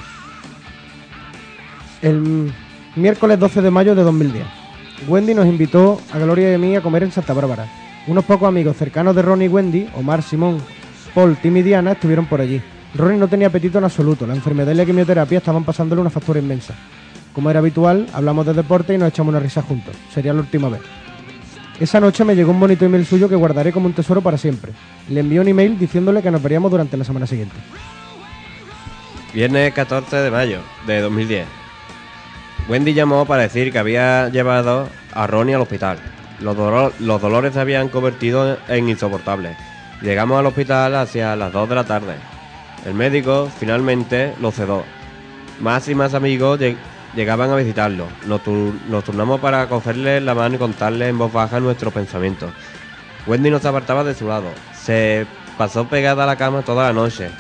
El 2.01 2.51
miércoles 2.97 3.39
12 3.39 3.61
de 3.61 3.71
mayo 3.71 3.95
de 3.95 4.05
2010, 4.05 4.47
Wendy 5.07 5.35
nos 5.35 5.45
invitó 5.45 6.01
a 6.15 6.19
Gloria 6.19 6.53
y 6.53 6.55
a 6.55 6.59
mí 6.59 6.77
a 6.77 6.81
comer 6.81 7.03
en 7.03 7.13
Santa 7.13 7.35
Bárbara. 7.35 7.67
Unos 8.07 8.25
pocos 8.25 8.49
amigos 8.49 8.79
cercanos 8.79 9.15
de 9.15 9.21
Ronnie 9.21 9.49
y 9.49 9.51
Wendy, 9.51 9.87
Omar, 9.97 10.23
Simón, 10.23 10.63
Paul, 11.15 11.37
Tim 11.37 11.59
y 11.59 11.63
Diana, 11.63 11.93
estuvieron 11.93 12.25
por 12.25 12.41
allí. 12.41 12.63
Ronnie 12.95 13.19
no 13.19 13.29
tenía 13.29 13.49
apetito 13.49 13.77
en 13.77 13.85
absoluto, 13.85 14.27
la 14.27 14.35
enfermedad 14.35 14.73
y 14.73 14.77
la 14.77 14.87
quimioterapia 14.87 15.37
estaban 15.37 15.63
pasándole 15.63 16.01
una 16.01 16.09
factura 16.09 16.41
inmensa. 16.41 16.75
Como 17.35 17.51
era 17.51 17.61
habitual, 17.61 18.07
hablamos 18.13 18.45
de 18.47 18.55
deporte 18.55 18.95
y 18.95 18.99
nos 18.99 19.09
echamos 19.09 19.31
una 19.31 19.41
risa 19.41 19.63
juntos. 19.63 19.95
Sería 20.13 20.33
la 20.33 20.41
última 20.41 20.69
vez. 20.69 20.81
Esa 21.79 22.01
noche 22.01 22.25
me 22.25 22.35
llegó 22.37 22.51
un 22.51 22.61
bonito 22.61 22.85
email 22.85 23.07
suyo 23.07 23.29
que 23.29 23.37
guardaré 23.37 23.73
como 23.73 23.87
un 23.87 23.93
tesoro 23.95 24.21
para 24.21 24.37
siempre. 24.37 24.73
Le 25.09 25.21
envié 25.21 25.41
un 25.41 25.49
email 25.49 25.79
diciéndole 25.79 26.23
que 26.23 26.31
nos 26.31 26.43
veríamos 26.43 26.71
durante 26.71 26.97
la 26.97 27.05
semana 27.05 27.27
siguiente. 27.27 27.55
Viernes 29.33 29.73
14 29.73 30.17
de 30.17 30.31
mayo 30.31 30.59
de 30.87 31.01
2010. 31.01 31.47
Wendy 32.69 32.93
llamó 32.95 33.25
para 33.27 33.43
decir 33.43 33.73
que 33.73 33.79
había 33.79 34.29
llevado 34.29 34.89
a 35.15 35.27
Ronnie 35.27 35.55
al 35.55 35.63
hospital. 35.63 35.99
Los, 36.41 36.57
los 37.01 37.21
dolores 37.21 37.55
se 37.55 37.61
habían 37.61 37.89
convertido 37.89 38.59
en 38.69 38.89
insoportables. 38.89 39.57
Llegamos 40.03 40.39
al 40.39 40.47
hospital 40.47 40.95
hacia 40.97 41.37
las 41.37 41.53
2 41.53 41.69
de 41.69 41.75
la 41.75 41.85
tarde. 41.85 42.15
El 42.87 42.95
médico 42.95 43.49
finalmente 43.59 44.35
lo 44.41 44.51
cedó. 44.51 44.85
Más 45.61 45.89
y 45.89 45.95
más 45.95 46.15
amigos 46.15 46.59
lleg- 46.59 46.77
llegaban 47.15 47.51
a 47.51 47.57
visitarlo. 47.57 48.07
Nos, 48.27 48.43
tur- 48.43 48.75
nos 48.89 49.05
turnamos 49.05 49.41
para 49.41 49.69
cogerle 49.69 50.21
la 50.21 50.35
mano 50.35 50.55
y 50.57 50.59
contarle 50.59 51.09
en 51.09 51.19
voz 51.19 51.33
baja 51.33 51.61
nuestros 51.61 51.93
pensamientos. 51.93 52.53
Wendy 53.27 53.51
no 53.51 53.59
se 53.59 53.69
apartaba 53.69 54.05
de 54.05 54.15
su 54.15 54.27
lado. 54.29 54.51
Se 54.75 55.27
pasó 55.59 55.87
pegada 55.89 56.25
a 56.25 56.27
la 56.27 56.37
cama 56.37 56.63
toda 56.63 56.87
la 56.87 56.93
noche. 56.93 57.31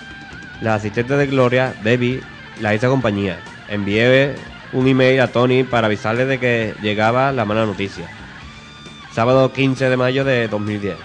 La 0.60 0.74
asistente 0.74 1.16
de 1.16 1.26
Gloria, 1.26 1.74
Debbie, 1.82 2.20
la 2.60 2.74
hizo 2.74 2.90
compañía. 2.90 3.38
Envié 3.68 4.34
un 4.72 4.86
email 4.86 5.20
a 5.20 5.28
Tony 5.28 5.64
para 5.64 5.86
avisarle 5.86 6.26
de 6.26 6.38
que 6.38 6.74
llegaba 6.82 7.32
la 7.32 7.44
mala 7.44 7.64
noticia. 7.66 8.06
Sábado 9.12 9.52
15 9.52 9.88
de 9.88 9.96
mayo 9.96 10.24
de 10.24 10.48
2010. 10.48 10.96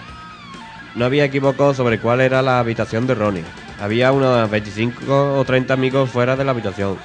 No 0.94 1.04
había 1.04 1.24
equivoco 1.24 1.74
sobre 1.74 1.98
cuál 1.98 2.20
era 2.20 2.42
la 2.42 2.58
habitación 2.60 3.06
de 3.06 3.14
Ronnie. 3.14 3.44
Había 3.80 4.12
unos 4.12 4.48
25 4.50 5.38
o 5.38 5.44
30 5.44 5.74
amigos 5.74 6.10
fuera 6.10 6.36
de 6.36 6.44
la 6.44 6.52
habitación. 6.52 6.96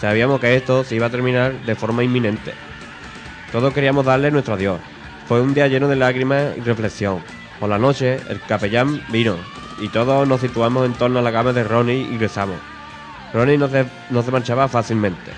Sabíamos 0.00 0.40
que 0.40 0.56
esto 0.56 0.84
se 0.84 0.94
iba 0.94 1.06
a 1.06 1.10
terminar 1.10 1.54
de 1.64 1.74
forma 1.74 2.04
inminente. 2.04 2.52
Todos 3.52 3.72
queríamos 3.72 4.04
darle 4.04 4.30
nuestro 4.30 4.54
adiós. 4.54 4.80
Fue 5.26 5.40
un 5.40 5.54
día 5.54 5.68
lleno 5.68 5.88
de 5.88 5.96
lágrimas 5.96 6.56
y 6.56 6.60
reflexión. 6.60 7.22
Por 7.58 7.70
la 7.70 7.78
noche, 7.78 8.20
el 8.28 8.40
capellán 8.42 9.02
vino 9.10 9.36
y 9.80 9.88
todos 9.88 10.26
nos 10.28 10.40
situamos 10.40 10.86
en 10.86 10.92
torno 10.94 11.18
a 11.18 11.22
la 11.22 11.32
cama 11.32 11.52
de 11.52 11.64
Ronnie 11.64 12.08
y 12.12 12.18
rezamos. 12.18 12.58
Ronnie 13.32 13.58
no 13.58 13.68
se, 13.68 13.86
no 14.10 14.22
se 14.22 14.30
marchaba 14.30 14.68
fácilmente. 14.68 15.32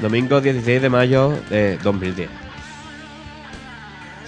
Domingo 0.00 0.40
16 0.40 0.82
de 0.82 0.90
mayo 0.90 1.32
de 1.48 1.78
2010. 1.78 2.28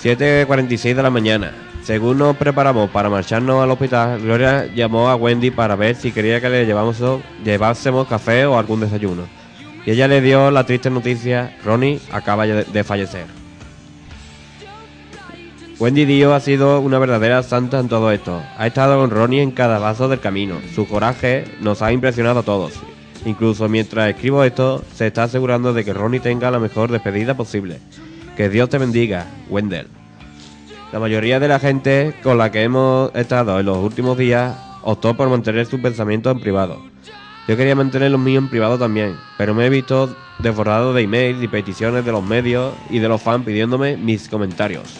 7.46 0.03 0.95
de 0.95 1.03
la 1.03 1.11
mañana. 1.11 1.53
Según 1.89 2.19
nos 2.19 2.36
preparamos 2.36 2.90
para 2.90 3.09
marcharnos 3.09 3.62
al 3.62 3.70
hospital, 3.70 4.20
Gloria 4.20 4.66
llamó 4.66 5.09
a 5.09 5.16
Wendy 5.16 5.51
para 5.51 5.74
ver 5.74 5.97
si 5.97 6.12
quería 6.12 6.39
que 6.39 6.51
le 6.51 6.66
llevásemos 6.66 8.06
café 8.06 8.44
o 8.44 8.59
algún 8.59 8.81
desayuno. 8.81 9.23
Y 9.86 9.93
ella 9.93 10.06
le 10.06 10.20
dio 10.20 10.51
la 10.51 10.65
triste 10.65 10.90
noticia, 10.90 11.56
Ronnie 11.65 11.98
acaba 12.12 12.47
de 12.47 12.85
fallecer. 12.85 13.24
Wendy 15.78 16.05
Dio 16.05 16.35
ha 16.35 16.40
sido 16.40 16.78
una 16.81 16.98
verdadera 16.98 17.43
santa 17.43 17.81
en 17.81 17.89
todo 17.89 18.12
esto. 18.12 18.43
Ha 18.59 18.66
estado 18.66 19.01
con 19.01 19.09
Ronnie 19.09 19.40
en 19.40 19.51
cada 19.51 19.78
vaso 19.78 20.10
del 20.10 20.20
camino. 20.20 20.56
Su 20.74 20.86
coraje 20.86 21.47
nos 21.62 21.81
ha 21.81 21.90
impresionado 21.90 22.40
a 22.40 22.43
todos. 22.43 22.74
Incluso 23.24 23.66
mientras 23.70 24.10
escribo 24.10 24.44
esto, 24.44 24.85
se 24.94 25.06
está 25.06 25.23
asegurando 25.23 25.73
de 25.73 25.86
que 25.86 25.94
Ronnie 25.94 26.20
tenga 26.20 26.51
la 26.51 26.59
mejor 26.59 26.90
despedida 26.93 27.35
posible. 27.35 27.78
Que 28.36 28.51
Dios 28.51 28.69
te 28.69 28.77
bendiga, 28.77 29.24
Wendell. 29.48 29.98
La 30.90 30.98
mayoría 30.98 31.39
de 31.39 31.48
la 31.48 31.59
gente 31.59 32.15
con 32.23 32.39
la 32.39 32.51
que 32.51 32.62
hemos 32.62 33.15
estado 33.15 33.60
en 33.60 33.66
los 33.66 33.77
últimos 33.77 34.16
días 34.16 34.56
optó 34.82 35.15
por 35.15 35.28
mantener 35.28 35.66
sus 35.66 35.81
pensamientos 35.81 36.35
en 36.35 36.40
privado. 36.40 36.81
Yo 37.47 37.59
quería 37.59 37.74
mantener 37.74 38.10
los 38.10 38.20
míos 38.20 38.43
en 38.43 38.48
privado 38.48 38.78
también, 38.78 39.15
pero 39.36 39.55
me 39.55 39.66
he 39.66 39.69
visto 39.69 40.16
desbordado 40.39 40.94
de 40.94 41.02
emails 41.02 41.43
y 41.43 41.48
peticiones 41.48 42.06
de 42.06 42.12
los 42.12 42.24
medios 42.24 42.73
y 42.89 43.01
de 43.01 43.09
los 43.09 43.20
fans 43.20 43.44
pidiéndome 43.44 43.98
mis 43.98 44.31
comentarios. 44.31 44.98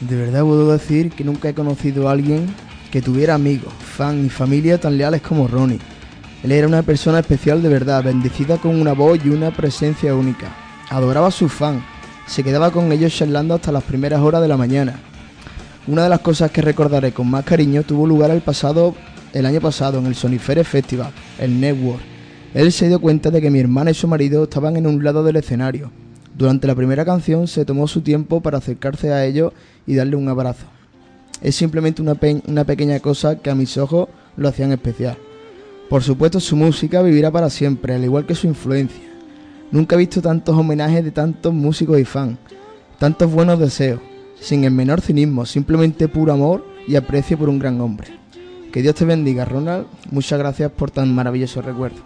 De 0.00 0.16
verdad 0.16 0.42
puedo 0.42 0.70
decir 0.72 1.10
que 1.10 1.24
nunca 1.24 1.48
he 1.48 1.54
conocido 1.54 2.08
a 2.08 2.12
alguien 2.12 2.54
que 2.90 3.00
tuviera 3.00 3.36
amigos, 3.36 3.72
fans 3.72 4.26
y 4.26 4.28
familia 4.28 4.78
tan 4.78 4.98
leales 4.98 5.22
como 5.22 5.48
Ronnie. 5.48 5.78
Él 6.42 6.52
era 6.52 6.66
una 6.66 6.82
persona 6.82 7.20
especial 7.20 7.62
de 7.62 7.68
verdad, 7.70 8.04
bendecida 8.04 8.58
con 8.58 8.78
una 8.78 8.92
voz 8.92 9.20
y 9.24 9.30
una 9.30 9.52
presencia 9.52 10.14
única. 10.14 10.48
Adoraba 10.90 11.28
a 11.28 11.30
sus 11.30 11.50
fans, 11.50 11.82
se 12.30 12.44
quedaba 12.44 12.70
con 12.70 12.92
ellos 12.92 13.12
charlando 13.12 13.54
hasta 13.54 13.72
las 13.72 13.82
primeras 13.82 14.20
horas 14.20 14.40
de 14.40 14.46
la 14.46 14.56
mañana. 14.56 15.00
Una 15.88 16.04
de 16.04 16.08
las 16.08 16.20
cosas 16.20 16.52
que 16.52 16.62
recordaré 16.62 17.10
con 17.10 17.28
más 17.28 17.44
cariño 17.44 17.82
tuvo 17.82 18.06
lugar 18.06 18.30
el 18.30 18.40
pasado 18.40 18.94
el 19.32 19.46
año 19.46 19.60
pasado 19.60 19.98
en 19.98 20.06
el 20.06 20.14
Soniferes 20.14 20.68
Festival, 20.68 21.10
el 21.40 21.60
Network. 21.60 22.00
Él 22.54 22.70
se 22.70 22.86
dio 22.86 23.00
cuenta 23.00 23.32
de 23.32 23.40
que 23.40 23.50
mi 23.50 23.58
hermana 23.58 23.90
y 23.90 23.94
su 23.94 24.06
marido 24.06 24.44
estaban 24.44 24.76
en 24.76 24.86
un 24.86 25.02
lado 25.02 25.24
del 25.24 25.36
escenario. 25.36 25.90
Durante 26.38 26.68
la 26.68 26.76
primera 26.76 27.04
canción 27.04 27.48
se 27.48 27.64
tomó 27.64 27.88
su 27.88 28.00
tiempo 28.00 28.40
para 28.40 28.58
acercarse 28.58 29.12
a 29.12 29.24
ellos 29.24 29.52
y 29.84 29.96
darle 29.96 30.14
un 30.14 30.28
abrazo. 30.28 30.66
Es 31.42 31.56
simplemente 31.56 32.00
una, 32.00 32.16
una 32.46 32.64
pequeña 32.64 33.00
cosa 33.00 33.40
que 33.40 33.50
a 33.50 33.56
mis 33.56 33.76
ojos 33.76 34.08
lo 34.36 34.48
hacían 34.48 34.70
especial. 34.70 35.18
Por 35.88 36.04
supuesto 36.04 36.38
su 36.38 36.54
música 36.54 37.02
vivirá 37.02 37.32
para 37.32 37.50
siempre, 37.50 37.96
al 37.96 38.04
igual 38.04 38.24
que 38.24 38.36
su 38.36 38.46
influencia. 38.46 39.09
Nunca 39.72 39.94
he 39.94 39.98
visto 39.98 40.20
tantos 40.20 40.56
homenajes 40.56 41.04
de 41.04 41.12
tantos 41.12 41.54
músicos 41.54 41.98
y 42.00 42.04
fans, 42.04 42.38
tantos 42.98 43.30
buenos 43.30 43.58
deseos, 43.58 44.00
sin 44.40 44.64
el 44.64 44.72
menor 44.72 45.00
cinismo, 45.00 45.46
simplemente 45.46 46.08
puro 46.08 46.32
amor 46.32 46.66
y 46.88 46.96
aprecio 46.96 47.38
por 47.38 47.48
un 47.48 47.58
gran 47.58 47.80
hombre. 47.80 48.08
Que 48.72 48.82
Dios 48.82 48.94
te 48.94 49.04
bendiga, 49.04 49.44
Ronald. 49.44 49.86
Muchas 50.10 50.38
gracias 50.38 50.70
por 50.72 50.90
tan 50.90 51.14
maravilloso 51.14 51.62
recuerdo. 51.62 51.98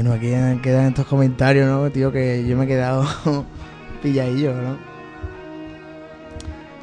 Bueno, 0.00 0.14
aquí 0.14 0.28
quedan 0.62 0.86
estos 0.88 1.04
comentarios, 1.06 1.68
¿no? 1.68 1.90
Tío, 1.90 2.10
que 2.10 2.46
yo 2.48 2.56
me 2.56 2.64
he 2.64 2.66
quedado 2.66 3.04
pilladillo, 4.02 4.54
¿no? 4.54 4.78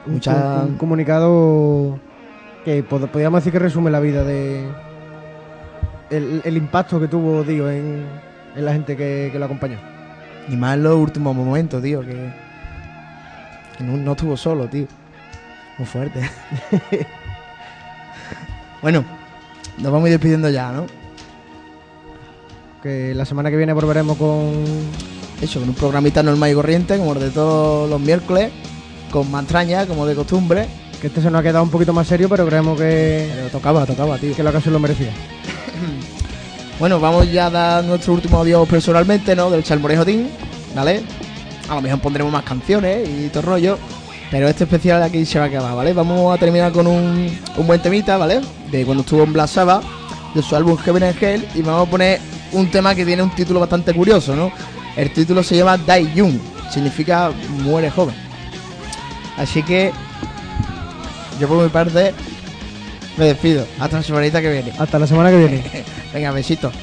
Un, 0.05 0.13
Mucha- 0.13 0.61
un 0.63 0.77
comunicado 0.77 1.97
que 2.63 2.87
pod- 2.87 3.07
podríamos 3.09 3.39
decir 3.41 3.51
que 3.51 3.57
resume 3.57 3.89
la 3.89 3.99
vida 4.01 4.23
de. 4.23 4.67
El, 6.11 6.43
el 6.45 6.57
impacto 6.57 6.99
que 6.99 7.07
tuvo 7.07 7.43
Dio 7.43 7.71
en, 7.71 8.05
en 8.55 8.65
la 8.65 8.73
gente 8.73 8.95
que, 8.95 9.29
que 9.31 9.39
lo 9.39 9.45
acompañó. 9.45 9.79
Y 10.47 10.55
más 10.55 10.75
en 10.75 10.83
los 10.83 10.95
últimos 10.95 11.35
momentos, 11.35 11.81
tío, 11.81 12.01
que, 12.01 12.31
que 13.79 13.83
no, 13.83 13.97
no 13.97 14.11
estuvo 14.11 14.37
solo, 14.37 14.67
tío. 14.67 14.85
Muy 15.79 15.87
fuerte. 15.87 16.21
bueno, 18.83 19.03
nos 19.79 19.91
vamos 19.91 20.05
a 20.05 20.09
ir 20.09 20.13
despidiendo 20.13 20.51
ya, 20.51 20.71
¿no? 20.71 20.85
Que 22.87 23.13
la 23.13 23.25
semana 23.25 23.49
que 23.51 23.57
viene 23.57 23.73
volveremos 23.73 24.15
con. 24.15 24.53
Eso, 25.41 25.59
con 25.59 25.67
un 25.67 25.75
programita 25.75 26.23
normal 26.23 26.51
y 26.51 26.53
corriente, 26.53 26.97
como 26.97 27.11
el 27.11 27.19
de 27.19 27.31
todos 27.31 27.89
los 27.89 27.99
miércoles, 27.99 28.49
con 29.11 29.29
mantraña, 29.29 29.85
como 29.85 30.05
de 30.05 30.15
costumbre. 30.15 30.67
Que 31.01 31.07
este 31.07 31.21
se 31.21 31.29
nos 31.29 31.41
ha 31.41 31.43
quedado 31.43 31.65
un 31.65 31.69
poquito 31.69 31.91
más 31.91 32.07
serio, 32.07 32.29
pero 32.29 32.45
creemos 32.47 32.79
que, 32.79 33.29
Pero 33.35 33.49
tocaba, 33.49 33.85
tocaba, 33.85 34.17
tío. 34.17 34.33
que 34.33 34.41
la 34.41 34.51
ocasión 34.51 34.73
lo 34.73 34.79
merecía. 34.79 35.11
Bueno, 36.79 36.99
vamos 36.99 37.29
ya 37.31 37.47
a 37.47 37.49
dar 37.49 37.83
nuestro 37.83 38.13
último 38.13 38.39
adiós 38.39 38.69
personalmente, 38.69 39.35
¿no? 39.35 39.49
Del 39.49 39.63
Chalmorejo 39.63 40.05
Team, 40.05 40.27
¿vale? 40.75 41.01
A 41.67 41.73
lo 41.73 41.81
mejor 41.81 41.99
pondremos 41.99 42.31
más 42.31 42.43
canciones 42.43 43.09
y 43.09 43.29
todo 43.29 43.39
el 43.39 43.45
rollo. 43.47 43.77
Pero 44.29 44.47
este 44.47 44.65
especial 44.65 44.99
de 44.99 45.07
aquí 45.07 45.25
se 45.25 45.39
va 45.39 45.45
a 45.45 45.47
acabar, 45.47 45.75
¿vale? 45.75 45.91
Vamos 45.91 46.33
a 46.33 46.39
terminar 46.39 46.71
con 46.71 46.85
un, 46.85 47.35
un 47.57 47.67
buen 47.67 47.81
temita, 47.81 48.17
¿vale? 48.17 48.41
De 48.71 48.85
cuando 48.85 49.01
estuvo 49.01 49.23
en 49.23 49.33
Black 49.33 49.47
Sabbath, 49.49 49.83
de 50.35 50.43
su 50.43 50.55
álbum 50.55 50.77
Heaven 50.77 51.03
and 51.03 51.23
Hell. 51.23 51.47
Y 51.55 51.63
vamos 51.63 51.87
a 51.87 51.91
poner 51.91 52.19
un 52.51 52.69
tema 52.69 52.95
que 52.95 53.05
tiene 53.05 53.23
un 53.23 53.31
título 53.31 53.59
bastante 53.59 53.93
curioso, 53.93 54.35
¿no? 54.35 54.51
El 54.95 55.11
título 55.11 55.43
se 55.43 55.57
llama 55.57 55.77
Die 55.77 56.13
Young, 56.15 56.39
significa 56.71 57.31
muere 57.63 57.89
joven. 57.91 58.15
Así 59.37 59.61
que 59.61 59.91
yo 61.39 61.47
por 61.47 61.63
mi 61.63 61.69
parte 61.69 62.13
me 63.17 63.25
despido. 63.25 63.65
Hasta 63.79 63.97
la 63.97 64.03
semanita 64.03 64.41
que 64.41 64.51
viene. 64.51 64.73
Hasta 64.77 64.99
la 64.99 65.07
semana 65.07 65.29
que 65.29 65.37
viene. 65.37 65.63
Venga, 66.13 66.31
besitos. 66.31 66.73